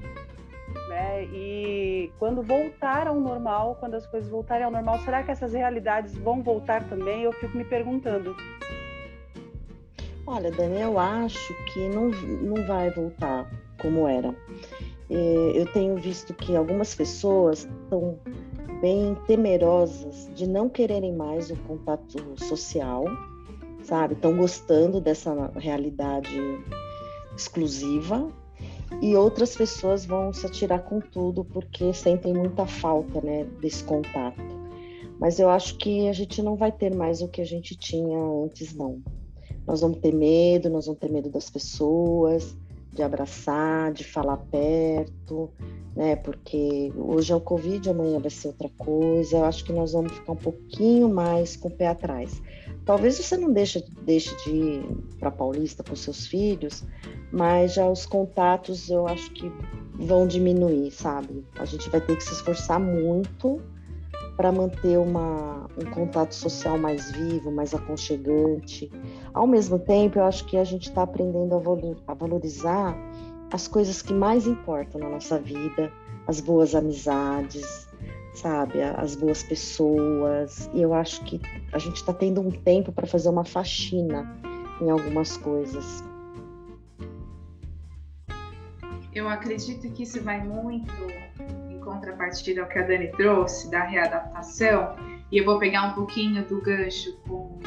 né? 0.90 1.26
E 1.26 2.12
quando 2.18 2.42
voltar 2.42 3.08
ao 3.08 3.20
normal, 3.20 3.78
quando 3.80 3.94
as 3.94 4.08
coisas 4.08 4.28
voltarem 4.28 4.66
ao 4.66 4.72
normal, 4.72 4.98
será 5.00 5.22
que 5.22 5.30
essas 5.30 5.54
realidades 5.54 6.18
vão 6.18 6.42
voltar 6.42 6.84
também? 6.90 7.22
Eu 7.22 7.32
fico 7.34 7.56
me 7.56 7.64
perguntando. 7.64 8.36
Olha, 10.26 10.50
Dani, 10.50 10.82
eu 10.82 10.98
acho 10.98 11.54
que 11.72 11.88
não, 11.88 12.10
não 12.10 12.66
vai 12.66 12.90
voltar 12.90 13.46
como 13.80 14.08
era. 14.08 14.34
É, 15.10 15.52
eu 15.54 15.72
tenho 15.72 15.96
visto 15.98 16.34
que 16.34 16.56
algumas 16.56 16.96
pessoas 16.96 17.68
estão 17.84 18.20
bem 18.82 19.16
temerosas 19.28 20.30
de 20.36 20.48
não 20.48 20.70
quererem 20.70 21.14
mais 21.16 21.50
o 21.50 21.56
contato 21.58 22.18
social, 22.38 23.06
sabe? 23.84 24.14
Estão 24.14 24.36
gostando 24.36 25.00
dessa 25.00 25.52
realidade 25.56 26.40
exclusiva 27.36 28.32
e 29.02 29.16
outras 29.16 29.56
pessoas 29.56 30.06
vão 30.06 30.32
se 30.34 30.46
atirar 30.46 30.84
com 30.84 31.00
tudo 31.00 31.44
porque 31.44 31.94
sentem 31.94 32.34
muita 32.34 32.66
falta, 32.66 33.22
né, 33.22 33.46
desse 33.62 33.84
contato. 33.84 34.42
Mas 35.20 35.40
eu 35.40 35.50
acho 35.50 35.78
que 35.78 36.08
a 36.10 36.14
gente 36.14 36.42
não 36.42 36.56
vai 36.56 36.72
ter 36.72 36.94
mais 36.94 37.22
o 37.22 37.28
que 37.28 37.42
a 37.42 37.46
gente 37.46 37.76
tinha 37.76 38.18
antes, 38.18 38.76
não. 38.76 39.02
Nós 39.66 39.82
vamos 39.82 40.00
ter 40.00 40.14
medo, 40.14 40.70
nós 40.70 40.86
vamos 40.86 41.00
ter 41.00 41.10
medo 41.10 41.30
das 41.30 41.50
pessoas, 41.50 42.56
de 42.96 43.04
abraçar, 43.04 43.92
de 43.92 44.04
falar 44.04 44.38
perto, 44.38 45.52
né? 45.96 46.16
Porque 46.16 46.92
hoje 46.96 47.32
é 47.32 47.36
o 47.36 47.42
Covid, 47.42 47.90
amanhã 47.90 48.20
vai 48.20 48.30
ser 48.32 48.48
outra 48.48 48.70
coisa. 48.78 49.38
Eu 49.38 49.46
acho 49.46 49.64
que 49.66 49.74
nós 49.74 49.92
vamos 49.92 50.14
ficar 50.14 50.32
um 50.32 50.38
pouquinho 50.38 51.10
mais 51.10 51.56
com 51.56 51.68
o 51.68 51.72
pé 51.72 51.88
atrás. 51.88 52.42
Talvez 52.86 53.18
você 53.18 53.36
não 53.36 53.52
deixe, 53.52 53.84
deixe 54.04 54.36
de 54.44 54.50
ir 54.50 54.84
para 55.20 55.30
Paulista 55.30 55.84
com 55.84 55.96
seus 55.96 56.26
filhos, 56.28 56.84
mas 57.32 57.74
já 57.74 57.88
os 57.88 58.06
contatos 58.06 58.90
eu 58.90 59.08
acho 59.08 59.32
que 59.32 59.52
vão 59.94 60.26
diminuir, 60.26 60.92
sabe? 60.92 61.46
A 61.58 61.66
gente 61.66 61.90
vai 61.90 62.00
ter 62.00 62.16
que 62.16 62.24
se 62.24 62.34
esforçar 62.34 62.80
muito 62.80 63.62
para 64.36 64.52
manter 64.52 64.98
uma, 64.98 65.68
um 65.78 65.90
contato 65.92 66.34
social 66.34 66.78
mais 66.78 67.12
vivo, 67.12 67.52
mais 67.52 67.74
aconchegante. 67.74 68.92
Ao 69.34 69.48
mesmo 69.48 69.80
tempo, 69.80 70.20
eu 70.20 70.26
acho 70.26 70.46
que 70.46 70.58
a 70.58 70.64
gente 70.64 70.90
está 70.90 71.04
aprendendo 71.04 71.56
a 72.08 72.14
valorizar 72.14 72.98
as 73.52 73.68
coisas 73.68 74.02
que 74.02 74.14
mais 74.14 74.46
importam 74.48 75.00
na 75.00 75.10
nossa 75.10 75.40
vida, 75.40 75.92
as 76.28 76.42
boas 76.42 76.76
amizades, 76.76 77.88
sabe, 78.34 78.82
as 78.82 79.16
boas 79.16 79.44
pessoas. 79.44 80.70
E 80.74 80.82
eu 80.82 80.94
acho 80.94 81.24
que 81.24 81.40
a 81.72 81.80
gente 81.80 81.96
está 81.96 82.14
tendo 82.14 82.42
um 82.42 82.52
tempo 82.52 82.92
para 82.92 83.08
fazer 83.08 83.30
uma 83.30 83.46
faxina 83.46 84.30
em 84.82 84.90
algumas 84.90 85.38
coisas. 85.38 86.04
Eu 89.14 89.30
acredito 89.30 89.90
que 89.92 90.04
isso 90.04 90.22
vai 90.22 90.46
muito 90.46 90.92
contrapartida 91.86 92.62
ao 92.62 92.68
que 92.68 92.80
a 92.80 92.82
Dani 92.82 93.12
trouxe, 93.14 93.72
da 93.72 93.84
readaptação, 93.84 94.96
e 95.32 95.38
eu 95.38 95.46
vou 95.46 95.58
pegar 95.60 95.84
um 95.84 95.94
pouquinho 95.94 96.44
do 96.44 96.60
gancho 96.62 97.16
com, 97.28 97.60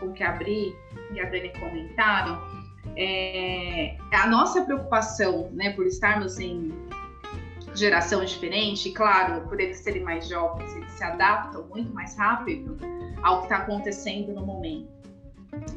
com 0.00 0.06
o 0.06 0.12
que 0.12 0.22
a 0.22 0.38
e 0.40 1.20
a 1.20 1.24
Dani 1.24 1.52
comentaram, 1.58 2.40
é, 2.96 3.96
a 4.12 4.26
nossa 4.26 4.64
preocupação 4.64 5.50
né, 5.52 5.72
por 5.72 5.86
estarmos 5.86 6.38
em 6.38 6.72
geração 7.74 8.24
diferente, 8.24 8.90
claro, 8.92 9.42
por 9.42 9.60
eles 9.60 9.78
serem 9.78 10.02
mais 10.02 10.28
jovens, 10.28 10.74
eles 10.74 10.90
se 10.92 11.04
adaptam 11.04 11.66
muito 11.68 11.92
mais 11.92 12.16
rápido 12.16 12.76
ao 13.22 13.38
que 13.38 13.44
está 13.44 13.58
acontecendo 13.58 14.32
no 14.32 14.44
momento. 14.44 14.88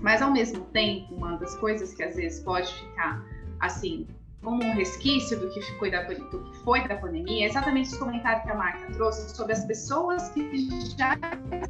Mas 0.02 0.22
ao 0.22 0.32
mesmo 0.32 0.66
tempo, 0.66 1.14
uma 1.16 1.38
das 1.38 1.56
coisas 1.56 1.94
que 1.94 2.04
às 2.04 2.16
vezes 2.16 2.40
pode 2.42 2.74
ficar 2.74 3.24
assim 3.60 4.08
como 4.42 4.64
um 4.64 4.74
resquício 4.74 5.40
do 5.40 5.50
que 5.50 5.62
foi 5.78 5.92
da, 5.92 6.02
do 6.04 6.44
que 6.44 6.58
foi 6.64 6.88
da 6.88 6.96
pandemia, 6.96 7.46
é 7.46 7.50
exatamente 7.50 7.90
esse 7.90 8.00
comentário 8.00 8.42
que 8.44 8.50
a 8.50 8.56
Marta 8.56 8.92
trouxe 8.94 9.36
sobre 9.36 9.54
as 9.54 9.64
pessoas 9.66 10.30
que 10.30 10.68
já 10.98 11.16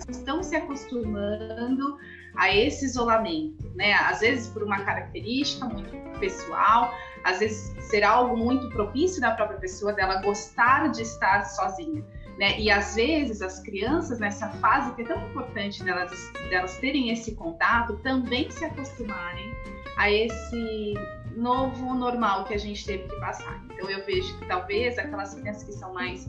estão 0.10 0.42
se 0.42 0.56
acostumando 0.56 1.98
a 2.36 2.54
esse 2.56 2.86
isolamento, 2.86 3.70
né? 3.76 3.94
Às 3.94 4.22
vezes 4.22 4.48
por 4.50 4.64
uma 4.64 4.80
característica 4.84 5.66
muito 5.66 6.20
pessoal, 6.20 6.94
às 7.24 7.40
vezes 7.40 7.76
será 7.84 8.12
algo 8.12 8.38
muito 8.38 8.70
propício 8.70 9.20
da 9.20 9.32
própria 9.32 9.60
pessoa 9.60 9.92
dela 9.92 10.22
gostar 10.22 10.90
de 10.92 11.02
estar 11.02 11.44
sozinha. 11.44 12.04
Né? 12.38 12.58
E 12.60 12.72
às 12.72 12.96
vezes 12.96 13.42
as 13.42 13.60
crianças 13.60 14.20
nessa 14.20 14.48
fase 14.50 14.96
que 14.96 15.02
é 15.02 15.06
tão 15.06 15.22
importante 15.30 15.84
delas, 15.84 16.32
delas 16.50 16.78
terem 16.78 17.12
esse 17.12 17.36
contato, 17.36 17.98
também 17.98 18.50
se 18.50 18.64
acostumarem 18.64 19.54
a 19.98 20.10
esse 20.10 20.94
novo 21.36 21.94
normal 21.94 22.46
que 22.46 22.54
a 22.54 22.58
gente 22.58 22.86
teve 22.86 23.08
que 23.08 23.16
passar. 23.20 23.64
Então 23.66 23.90
eu 23.90 24.06
vejo 24.06 24.38
que 24.40 24.48
talvez 24.48 24.98
aquelas 24.98 25.34
crianças 25.34 25.64
que 25.64 25.74
são 25.74 25.94
mais 25.94 26.28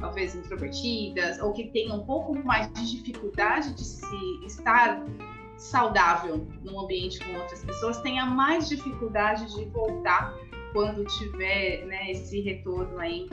talvez 0.00 0.34
introvertidas 0.34 1.40
ou 1.40 1.52
que 1.52 1.68
tenham 1.68 2.00
um 2.00 2.04
pouco 2.04 2.34
mais 2.44 2.72
de 2.72 2.90
dificuldade 2.90 3.72
de 3.74 3.84
se 3.84 4.44
estar 4.44 5.02
saudável 5.56 6.46
num 6.62 6.80
ambiente 6.80 7.18
com 7.24 7.38
outras 7.38 7.64
pessoas 7.64 8.00
tenha 8.00 8.26
mais 8.26 8.68
dificuldade 8.68 9.54
de 9.54 9.64
voltar 9.66 10.34
quando 10.72 11.04
tiver 11.04 11.86
né, 11.86 12.10
esse 12.10 12.40
retorno 12.40 12.98
aí 12.98 13.28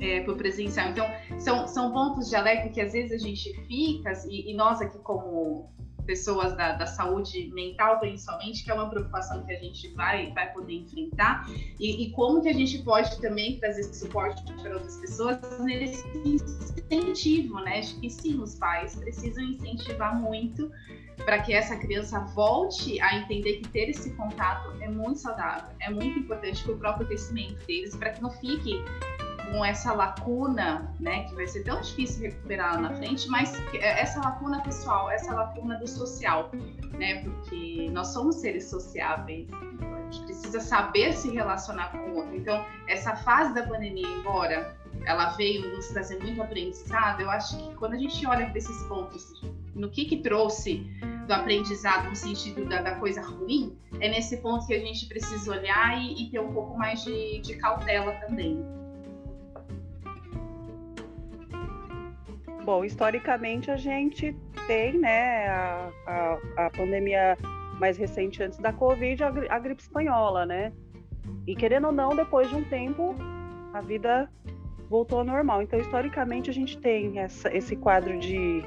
é, 0.00 0.20
para 0.20 0.32
o 0.32 0.36
presencial. 0.36 0.88
Então, 0.88 1.06
são, 1.38 1.66
são 1.66 1.92
pontos 1.92 2.30
de 2.30 2.36
alerta 2.36 2.68
que 2.68 2.80
às 2.80 2.92
vezes 2.92 3.20
a 3.20 3.26
gente 3.26 3.52
fica, 3.66 4.12
e, 4.28 4.52
e 4.52 4.54
nós 4.54 4.80
aqui 4.80 4.98
como 4.98 5.68
pessoas 6.06 6.56
da, 6.56 6.72
da, 6.72 6.86
saúde 6.86 7.50
mental, 7.52 7.98
principalmente, 7.98 8.64
que 8.64 8.70
é 8.70 8.74
uma 8.74 8.88
preocupação 8.88 9.44
que 9.44 9.52
a 9.52 9.58
gente 9.58 9.88
vai, 9.94 10.32
vai 10.32 10.52
poder 10.52 10.74
enfrentar, 10.74 11.46
e, 11.78 12.04
e 12.04 12.10
como 12.12 12.42
que 12.42 12.48
a 12.48 12.52
gente 12.52 12.78
pode 12.82 13.20
também 13.20 13.58
trazer 13.58 13.84
suporte 13.84 14.42
para 14.62 14.74
outras 14.74 14.96
pessoas 14.96 15.38
nesse 15.60 16.04
incentivo, 16.24 17.60
né? 17.60 17.78
Acho 17.78 17.98
que 18.00 18.10
sim, 18.10 18.40
os 18.40 18.54
pais 18.56 18.96
precisam 18.96 19.44
incentivar 19.44 20.18
muito 20.18 20.70
para 21.24 21.40
que 21.40 21.52
essa 21.52 21.76
criança 21.76 22.20
volte 22.34 23.00
a 23.00 23.16
entender 23.16 23.58
que 23.58 23.68
ter 23.68 23.90
esse 23.90 24.10
contato 24.14 24.70
é 24.80 24.88
muito 24.88 25.20
saudável, 25.20 25.70
é 25.80 25.90
muito 25.90 26.18
importante 26.18 26.62
para 26.62 26.72
o 26.72 26.78
próprio 26.78 27.06
crescimento 27.06 27.64
deles, 27.66 27.94
para 27.94 28.10
que 28.10 28.22
não 28.22 28.30
fique 28.30 28.82
com 29.50 29.64
essa 29.64 29.92
lacuna, 29.92 30.94
né, 31.00 31.24
que 31.24 31.34
vai 31.34 31.46
ser 31.46 31.64
tão 31.64 31.80
difícil 31.80 32.22
recuperar 32.22 32.74
lá 32.74 32.80
na 32.80 32.94
frente, 32.94 33.28
mas 33.28 33.52
é, 33.74 34.00
essa 34.00 34.20
lacuna 34.20 34.62
pessoal, 34.62 35.10
essa 35.10 35.34
lacuna 35.34 35.76
do 35.76 35.88
social, 35.88 36.50
né, 36.92 37.22
porque 37.22 37.88
nós 37.90 38.08
somos 38.08 38.36
seres 38.36 38.70
sociáveis, 38.70 39.48
então 39.48 39.94
a 39.94 40.02
gente 40.02 40.22
precisa 40.24 40.60
saber 40.60 41.12
se 41.12 41.30
relacionar 41.30 41.90
com 41.90 41.98
o 41.98 42.16
outro. 42.16 42.36
Então, 42.36 42.64
essa 42.86 43.16
fase 43.16 43.54
da 43.54 43.62
pandemia, 43.64 44.06
embora 44.06 44.76
ela 45.06 45.30
veio 45.30 45.74
nos 45.74 45.88
trazer 45.88 46.18
muito 46.22 46.42
aprendizado, 46.42 47.22
eu 47.22 47.30
acho 47.30 47.56
que 47.56 47.74
quando 47.74 47.94
a 47.94 47.98
gente 47.98 48.24
olha 48.26 48.46
para 48.46 48.58
esses 48.58 48.82
pontos, 48.84 49.40
no 49.74 49.88
que 49.88 50.04
que 50.04 50.18
trouxe 50.18 50.84
do 51.26 51.32
aprendizado 51.32 52.08
no 52.08 52.16
sentido 52.16 52.68
da, 52.68 52.82
da, 52.82 52.96
coisa 52.96 53.22
ruim, 53.22 53.76
é 54.00 54.08
nesse 54.08 54.38
ponto 54.38 54.66
que 54.66 54.74
a 54.74 54.80
gente 54.80 55.06
precisa 55.06 55.52
olhar 55.52 55.96
e, 55.98 56.24
e 56.24 56.30
ter 56.30 56.40
um 56.40 56.52
pouco 56.52 56.76
mais 56.76 57.04
de, 57.04 57.40
de 57.40 57.56
cautela 57.56 58.12
também. 58.14 58.79
Bom, 62.70 62.84
historicamente 62.84 63.68
a 63.68 63.76
gente 63.76 64.32
tem, 64.68 64.96
né, 64.96 65.48
a, 65.48 65.90
a, 66.06 66.66
a 66.66 66.70
pandemia 66.70 67.36
mais 67.80 67.98
recente 67.98 68.40
antes 68.44 68.60
da 68.60 68.72
Covid, 68.72 69.24
a, 69.24 69.26
a, 69.26 69.58
gripe 69.58 69.82
espanhola, 69.82 70.46
né? 70.46 70.72
E 71.48 71.56
querendo 71.56 71.88
ou 71.88 71.92
não, 71.92 72.14
depois 72.14 72.48
de 72.48 72.54
um 72.54 72.62
tempo, 72.62 73.16
a 73.74 73.80
vida 73.80 74.30
voltou 74.88 75.18
ao 75.18 75.24
normal. 75.24 75.62
Então, 75.62 75.80
historicamente, 75.80 76.48
a 76.48 76.52
gente 76.52 76.78
tem 76.78 77.18
essa, 77.18 77.52
esse 77.52 77.74
quadro 77.74 78.16
de, 78.20 78.62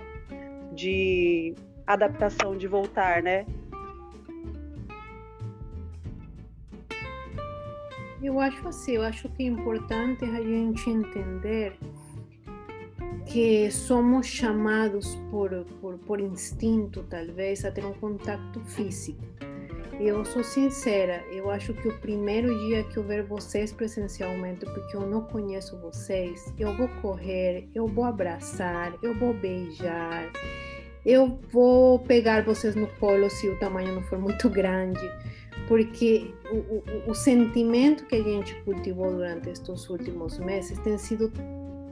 de 0.73 1.55
adaptação, 1.87 2.57
de 2.57 2.67
voltar, 2.67 3.23
né? 3.23 3.45
Eu 8.21 8.37
acho 8.37 8.67
assim, 8.67 8.95
eu 8.97 9.03
acho 9.03 9.29
que 9.29 9.43
é 9.43 9.47
importante 9.47 10.25
a 10.25 10.41
gente 10.41 10.89
entender 10.89 11.79
que 13.25 13.71
somos 13.71 14.27
chamados 14.27 15.15
por, 15.31 15.65
por, 15.79 15.97
por 15.99 16.19
instinto, 16.19 17.03
talvez, 17.09 17.63
a 17.65 17.71
ter 17.71 17.85
um 17.85 17.93
contato 17.93 18.59
físico. 18.61 19.23
Eu 19.99 20.25
sou 20.25 20.43
sincera, 20.43 21.23
eu 21.31 21.49
acho 21.49 21.73
que 21.73 21.87
o 21.87 21.97
primeiro 21.99 22.47
dia 22.67 22.83
que 22.83 22.97
eu 22.97 23.03
ver 23.03 23.23
vocês 23.23 23.71
presencialmente, 23.71 24.65
porque 24.65 24.97
eu 24.97 25.01
não 25.01 25.21
conheço 25.21 25.79
vocês, 25.79 26.51
eu 26.57 26.75
vou 26.75 26.87
correr, 27.01 27.69
eu 27.75 27.87
vou 27.87 28.03
abraçar, 28.03 28.93
eu 29.03 29.17
vou 29.17 29.33
beijar, 29.33 30.31
eu 31.05 31.39
vou 31.51 31.99
pegar 31.99 32.43
vocês 32.43 32.75
no 32.75 32.87
colo 32.99 33.29
se 33.29 33.47
o 33.47 33.57
tamanho 33.59 33.93
não 33.93 34.01
for 34.03 34.17
muito 34.17 34.49
grande, 34.49 34.99
porque 35.67 36.33
o, 36.51 36.57
o, 36.57 37.11
o 37.11 37.13
sentimento 37.13 38.05
que 38.05 38.15
a 38.15 38.23
gente 38.23 38.55
cultivou 38.63 39.11
durante 39.11 39.49
estes 39.49 39.89
últimos 39.89 40.39
meses 40.39 40.77
tem 40.79 40.97
sido 40.97 41.31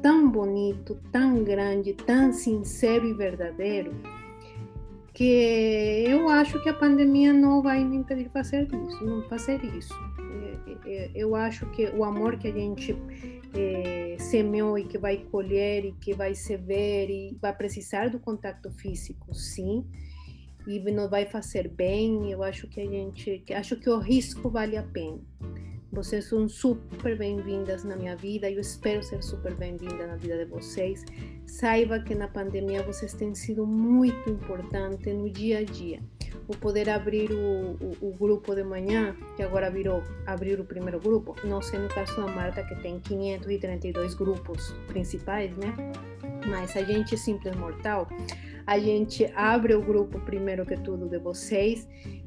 tão 0.02 0.30
bonito, 0.30 1.00
tão 1.12 1.44
grande, 1.44 1.94
tão 1.94 2.34
sincero 2.34 3.06
e 3.06 3.14
verdadeiro, 3.14 3.94
que 5.14 6.04
eu 6.08 6.30
acho 6.30 6.62
que 6.64 6.70
a 6.70 6.74
pandemia 6.74 7.34
não 7.34 7.62
vai 7.62 7.84
me 7.84 7.98
impedir 7.98 8.24
de 8.24 8.30
fazer 8.30 8.64
isso, 8.64 9.06
não 9.06 9.22
fazer 9.24 9.64
isso. 9.76 9.94
Eu 11.14 11.36
acho 11.36 11.66
que 11.72 11.86
o 11.90 12.04
amor 12.04 12.38
que 12.38 12.48
a 12.48 12.52
gente 12.52 12.96
é, 13.54 14.16
semeou 14.20 14.78
e 14.78 14.86
que 14.86 14.98
vai 14.98 15.18
colher 15.18 15.86
e 15.86 15.92
que 15.94 16.14
vai 16.14 16.34
se 16.34 16.58
ver 16.58 17.10
e 17.10 17.38
vai 17.42 17.54
precisar 17.54 18.10
do 18.10 18.20
contato 18.20 18.72
físico, 18.72 19.34
sim, 19.34 19.86
e 20.68 20.80
nos 20.80 21.10
vai 21.10 21.26
fazer 21.26 21.68
bem. 21.68 22.32
Eu 22.32 22.44
acho 22.44 22.68
que 22.68 22.82
a 22.82 22.86
gente, 22.86 23.44
acho 23.54 23.76
que 23.76 23.90
o 23.90 24.00
risco 24.00 24.50
vale 24.50 24.78
a 24.78 24.84
pena. 24.84 25.20
Vocês 25.92 26.24
são 26.24 26.48
super 26.48 27.18
bem-vindas 27.18 27.84
na 27.84 27.98
minha 27.98 28.16
vida. 28.16 28.50
Eu 28.50 28.62
espero 28.62 29.04
ser 29.04 29.22
super 29.22 29.54
bem-vinda 29.56 30.08
na 30.08 30.16
vida 30.16 30.38
de 30.38 30.46
vocês. 30.46 31.04
Saiba 31.46 32.00
que 32.00 32.16
na 32.16 32.30
pandemia 32.30 32.82
vocês 32.82 33.14
têm 33.14 33.36
sido 33.36 33.68
muito 33.68 34.30
importantes 34.30 35.14
no 35.14 35.30
dia 35.30 35.60
a 35.60 35.64
dia. 35.66 36.00
O 36.48 36.56
poder 36.56 36.90
abrir 36.90 37.30
o, 37.34 37.74
o, 37.74 38.10
o, 38.10 38.14
grupo 38.14 38.56
de 38.56 38.64
manhã, 38.64 39.18
que 39.36 39.44
agora 39.44 39.70
virou 39.70 40.02
abrir 40.26 40.62
o 40.62 40.64
primeiro 40.64 40.98
grupo, 40.98 41.36
não 41.44 41.62
sei 41.62 41.78
no 41.78 41.90
caso 41.90 42.16
da 42.16 42.28
Marta, 42.28 42.64
que 42.64 42.76
tem 42.76 42.98
532 42.98 44.14
grupos 44.14 44.74
principais, 44.88 45.52
né? 45.58 45.76
Mas 46.48 46.76
a 46.78 46.84
gente 46.84 47.18
simples 47.18 47.54
mortal, 47.58 48.08
a 48.66 48.80
gente 48.80 49.26
abre 49.36 49.76
o 49.76 49.82
grupo 49.82 50.20
primeiro 50.22 50.66
que 50.66 50.78
tudo 50.78 51.10
de 51.10 51.20
vocês 51.20 51.86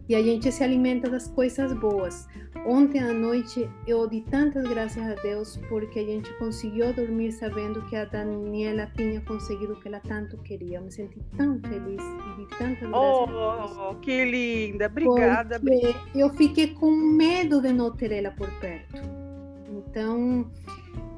e 0.08 0.14
a 0.14 0.22
gente 0.22 0.50
se 0.52 0.62
alimenta 0.62 1.08
das 1.08 1.26
coisas 1.28 1.72
boas. 1.72 2.26
Ontem 2.66 3.00
à 3.00 3.12
noite 3.12 3.68
eu 3.86 4.06
dei 4.06 4.22
tantas 4.30 4.64
graças 4.68 5.02
a 5.02 5.14
Deus 5.22 5.58
porque 5.68 5.98
a 5.98 6.04
gente 6.04 6.32
conseguiu 6.38 6.92
dormir 6.92 7.32
sabendo 7.32 7.82
que 7.86 7.96
a 7.96 8.04
Daniela 8.04 8.90
tinha 8.96 9.20
conseguido 9.22 9.74
o 9.74 9.80
que 9.80 9.88
ela 9.88 10.00
tanto 10.00 10.36
queria. 10.38 10.78
Eu 10.78 10.82
me 10.82 10.92
senti 10.92 11.20
tão 11.36 11.60
feliz 11.60 12.02
e 12.02 12.40
di 12.40 12.58
tantas 12.58 12.88
oh, 12.92 13.26
graças. 13.26 13.78
Oh, 13.78 13.94
que 13.96 14.24
linda! 14.24 14.86
Obrigada. 14.86 15.58
Porque 15.58 15.94
eu 16.14 16.30
fiquei 16.30 16.68
com 16.74 16.90
medo 16.90 17.60
de 17.60 17.72
não 17.72 17.90
ter 17.90 18.12
ela 18.12 18.30
por 18.30 18.50
perto. 18.60 19.02
Então, 19.68 20.50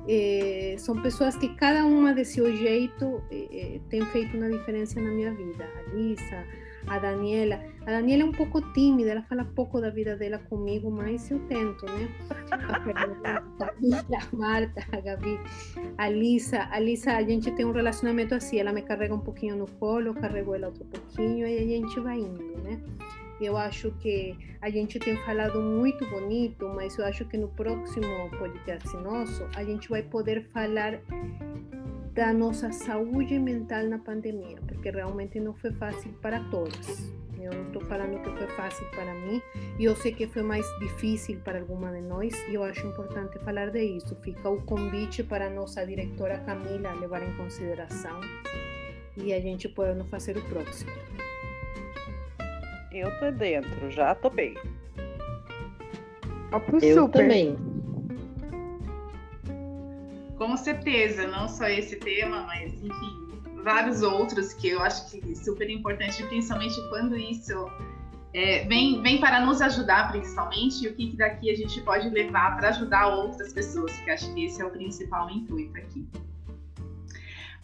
é, 0.09 0.77
são 0.79 1.01
pessoas 1.03 1.37
que 1.37 1.49
cada 1.57 1.85
uma 1.85 2.15
de 2.15 2.25
seu 2.25 2.55
jeito 2.57 3.23
é, 3.31 3.81
tem 3.89 4.03
feito 4.07 4.37
uma 4.37 4.49
diferença 4.49 5.01
na 5.01 5.11
minha 5.11 5.33
vida. 5.35 5.65
A 5.65 5.95
Lisa, 5.95 6.45
a 6.87 6.99
Daniela. 6.99 7.61
A 7.83 7.91
Daniela 7.91 8.23
é 8.23 8.27
um 8.27 8.33
pouco 8.33 8.61
tímida, 8.73 9.11
ela 9.11 9.23
fala 9.23 9.45
pouco 9.45 9.81
da 9.81 9.91
vida 9.91 10.17
dela 10.17 10.39
comigo, 10.39 10.91
mas 10.91 11.31
eu 11.31 11.39
tento, 11.47 11.87
né? 11.87 12.09
A 12.51 12.77
Marta, 14.37 14.85
a 14.93 15.01
Gabi, 15.01 15.39
a 15.99 16.09
Lisa. 16.09 16.69
A 16.71 16.79
Lisa, 16.79 17.13
a 17.13 17.23
gente 17.23 17.51
tem 17.53 17.65
um 17.65 17.73
relacionamento 17.73 18.35
assim, 18.35 18.59
ela 18.59 18.73
me 18.73 18.83
carrega 18.83 19.15
um 19.15 19.21
pouquinho 19.21 19.57
no 19.57 19.67
colo, 19.67 20.09
eu 20.09 20.15
carrego 20.15 20.55
ela 20.55 20.69
outro 20.69 20.85
pouquinho 20.85 21.47
e 21.47 21.59
a 21.59 21.63
gente 21.63 22.01
vai 22.01 22.19
indo, 22.19 22.59
né? 22.63 22.81
Eu 23.41 23.57
acho 23.57 23.91
que 24.01 24.37
a 24.63 24.71
gente 24.71 24.99
tem 24.99 25.17
falado 25.25 25.61
muito 25.61 26.07
bonito, 26.09 26.67
mas 26.75 26.97
eu 26.97 27.05
acho 27.05 27.25
que 27.27 27.37
no 27.37 27.49
próximo 27.49 28.31
podcast 28.39 28.97
nosso 28.97 29.47
a 29.55 29.63
gente 29.63 29.89
vai 29.89 30.03
poder 30.03 30.43
falar 30.49 31.01
da 32.15 32.33
nossa 32.33 32.73
saúde 32.73 33.39
mental 33.39 33.85
na 33.85 33.99
pandemia, 33.99 34.57
porque 34.67 34.91
realmente 34.91 35.39
não 35.39 35.53
foi 35.53 35.71
fácil 35.73 36.11
para 36.23 36.41
todos. 36.51 37.13
Eu 37.39 37.53
não 37.53 37.67
estou 37.67 37.83
falando 37.83 38.21
que 38.23 38.31
foi 38.31 38.47
fácil 38.57 38.87
para 38.91 39.13
mim 39.15 39.41
e 39.79 39.85
eu 39.85 39.95
sei 39.95 40.13
que 40.13 40.27
foi 40.27 40.43
mais 40.43 40.67
difícil 40.81 41.39
para 41.45 41.61
alguma 41.61 41.93
de 41.93 42.01
nós 42.01 42.35
e 42.49 42.55
eu 42.55 42.63
acho 42.65 42.87
importante 42.87 43.39
falar 43.41 43.71
de 43.71 43.85
isso. 43.85 44.17
Fica 44.23 44.49
o 44.49 44.63
convite 44.63 45.23
para 45.23 45.47
a 45.47 45.51
nossa 45.51 45.87
diretora 45.87 46.39
Camila 46.39 46.93
levar 46.95 47.23
em 47.23 47.37
consideração 47.37 48.19
e 49.17 49.33
a 49.33 49.41
gente 49.41 49.69
pode 49.69 50.03
fazer 50.09 50.37
o 50.39 50.43
próximo. 50.49 50.91
Eu 52.97 53.11
tô 53.19 53.31
dentro, 53.31 53.91
já 53.91 54.15
topei. 54.15 54.57
Eu 56.81 57.03
super. 57.03 57.23
também. 57.23 57.55
Com 60.39 60.57
certeza, 60.57 61.27
não 61.27 61.47
só 61.47 61.67
esse 61.67 61.97
tema, 61.97 62.43
mas 62.45 62.73
enfim, 62.83 63.43
vários 63.63 64.01
outros 64.01 64.55
que 64.55 64.69
eu 64.69 64.81
acho 64.81 65.11
que 65.11 65.31
é 65.31 65.35
super 65.35 65.69
importante, 65.69 66.23
principalmente 66.23 66.75
quando 66.89 67.19
isso 67.19 67.71
é, 68.33 68.65
vem, 68.65 69.03
vem 69.03 69.21
para 69.21 69.45
nos 69.45 69.61
ajudar, 69.61 70.11
principalmente, 70.11 70.85
e 70.85 70.89
o 70.89 70.95
que, 70.95 71.11
que 71.11 71.17
daqui 71.19 71.51
a 71.51 71.55
gente 71.55 71.79
pode 71.83 72.09
levar 72.09 72.57
para 72.57 72.71
ajudar 72.71 73.09
outras 73.09 73.53
pessoas, 73.53 73.93
que 73.93 74.11
acho 74.11 74.33
que 74.33 74.47
esse 74.47 74.63
é 74.63 74.65
o 74.65 74.71
principal 74.71 75.29
intuito 75.29 75.77
aqui. 75.77 76.07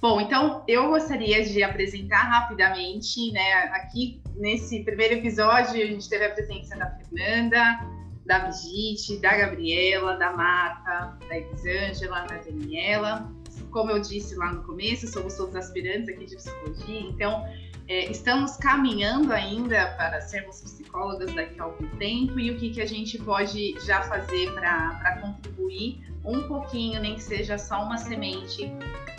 Bom, 0.02 0.20
então 0.20 0.64
eu 0.66 0.88
gostaria 0.88 1.44
de 1.44 1.62
apresentar 1.62 2.24
rapidamente, 2.24 3.30
né? 3.30 3.52
Aqui 3.72 4.20
nesse 4.34 4.82
primeiro 4.82 5.14
episódio 5.14 5.80
a 5.80 5.86
gente 5.86 6.08
teve 6.08 6.26
a 6.26 6.30
presença 6.30 6.76
da 6.76 6.90
Fernanda, 6.90 7.86
da 8.26 8.40
Brigitte, 8.40 9.20
da 9.20 9.36
Gabriela, 9.36 10.16
da 10.16 10.32
Marta, 10.32 11.16
da 11.28 11.38
Elisângela, 11.38 12.26
da 12.26 12.38
Daniela 12.38 13.32
como 13.72 13.90
eu 13.90 14.00
disse 14.00 14.34
lá 14.36 14.52
no 14.52 14.62
começo, 14.62 15.08
somos 15.08 15.34
todos 15.34 15.56
aspirantes 15.56 16.08
aqui 16.08 16.26
de 16.26 16.36
psicologia, 16.36 17.00
então 17.00 17.44
é, 17.88 18.10
estamos 18.10 18.56
caminhando 18.56 19.32
ainda 19.32 19.86
para 19.96 20.20
sermos 20.20 20.60
psicólogas 20.60 21.34
daqui 21.34 21.58
a 21.58 21.64
algum 21.64 21.88
tempo 21.96 22.38
e 22.38 22.50
o 22.50 22.58
que, 22.58 22.70
que 22.70 22.80
a 22.80 22.86
gente 22.86 23.18
pode 23.18 23.74
já 23.84 24.02
fazer 24.02 24.52
para 24.52 25.18
contribuir 25.20 26.11
um 26.24 26.42
pouquinho, 26.46 27.00
nem 27.00 27.14
que 27.14 27.22
seja 27.22 27.58
só 27.58 27.82
uma 27.82 27.98
semente, 27.98 28.72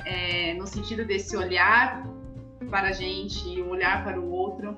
é, 0.06 0.54
no 0.54 0.66
sentido 0.66 1.06
desse 1.06 1.36
olhar 1.36 2.04
para 2.70 2.89
a 2.89 2.92
gente, 2.92 3.62
um 3.62 3.70
olhar 3.70 4.04
para 4.04 4.20
o 4.20 4.32
outro, 4.32 4.78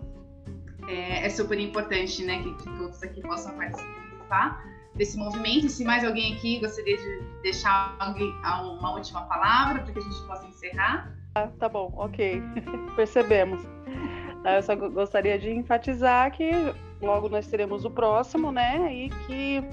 é, 0.87 1.25
é 1.25 1.29
super 1.29 1.59
importante 1.59 2.23
né, 2.23 2.41
que, 2.41 2.53
que 2.55 2.77
todos 2.77 3.01
aqui 3.03 3.21
possam 3.21 3.55
participar 3.55 4.63
desse 4.95 5.17
movimento. 5.17 5.65
E 5.65 5.69
se 5.69 5.83
mais 5.83 6.03
alguém 6.03 6.33
aqui 6.33 6.59
gostaria 6.59 6.97
de 6.97 7.21
deixar 7.41 7.95
uma 8.21 8.93
última 8.93 9.21
palavra 9.23 9.83
para 9.83 9.93
que 9.93 9.99
a 9.99 10.01
gente 10.01 10.21
possa 10.27 10.47
encerrar. 10.47 11.15
Ah, 11.35 11.47
tá 11.59 11.69
bom, 11.69 11.93
ok. 11.95 12.41
Percebemos. 12.95 13.61
Ah, 14.43 14.55
eu 14.55 14.63
só 14.63 14.75
gostaria 14.75 15.37
de 15.37 15.51
enfatizar 15.51 16.31
que 16.31 16.51
logo 17.01 17.29
nós 17.29 17.47
teremos 17.47 17.83
o 17.83 17.89
próximo, 17.89 18.51
né? 18.51 18.93
E 18.93 19.09
que, 19.09 19.63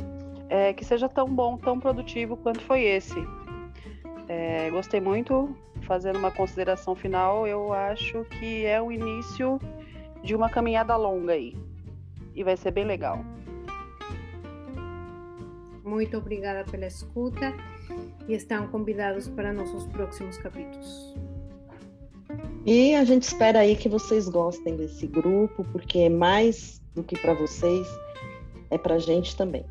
é, 0.53 0.75
que 0.75 0.85
seja 0.85 1.09
tão 1.09 1.27
bom, 1.27 1.57
tão 1.57 1.81
produtivo 1.81 2.37
quanto 2.37 2.61
foi 2.61 2.83
esse. 2.83 3.17
É, 4.29 4.71
gostei 4.71 5.01
muito. 5.01 5.57
Fazendo 5.87 6.19
uma 6.19 6.31
consideração 6.31 6.95
final, 6.95 7.47
eu 7.47 7.73
acho 7.73 8.25
que 8.27 8.67
é 8.67 8.81
o 8.81 8.93
início 8.93 9.59
de 10.23 10.35
uma 10.37 10.51
caminhada 10.51 10.95
longa 10.95 11.33
aí. 11.33 11.57
E 12.35 12.45
vai 12.45 12.55
ser 12.57 12.71
bem 12.71 12.85
legal. 12.85 13.25
Muito 15.83 16.19
obrigada 16.19 16.71
pela 16.71 16.87
escuta 16.87 17.55
e 18.29 18.35
estão 18.35 18.69
convidados 18.69 19.29
para 19.29 19.55
nossos 19.55 19.87
próximos 19.87 20.37
capítulos. 20.37 21.17
E 22.67 22.95
a 22.95 23.05
gente 23.05 23.23
espera 23.23 23.61
aí 23.61 23.75
que 23.75 23.89
vocês 23.89 24.29
gostem 24.29 24.77
desse 24.77 25.07
grupo, 25.07 25.65
porque 25.73 26.01
é 26.01 26.09
mais 26.11 26.81
do 26.95 27.03
que 27.03 27.19
para 27.19 27.33
vocês, 27.33 27.89
é 28.71 28.77
para 28.77 28.97
a 28.97 28.99
gente 28.99 29.35
também. 29.35 29.65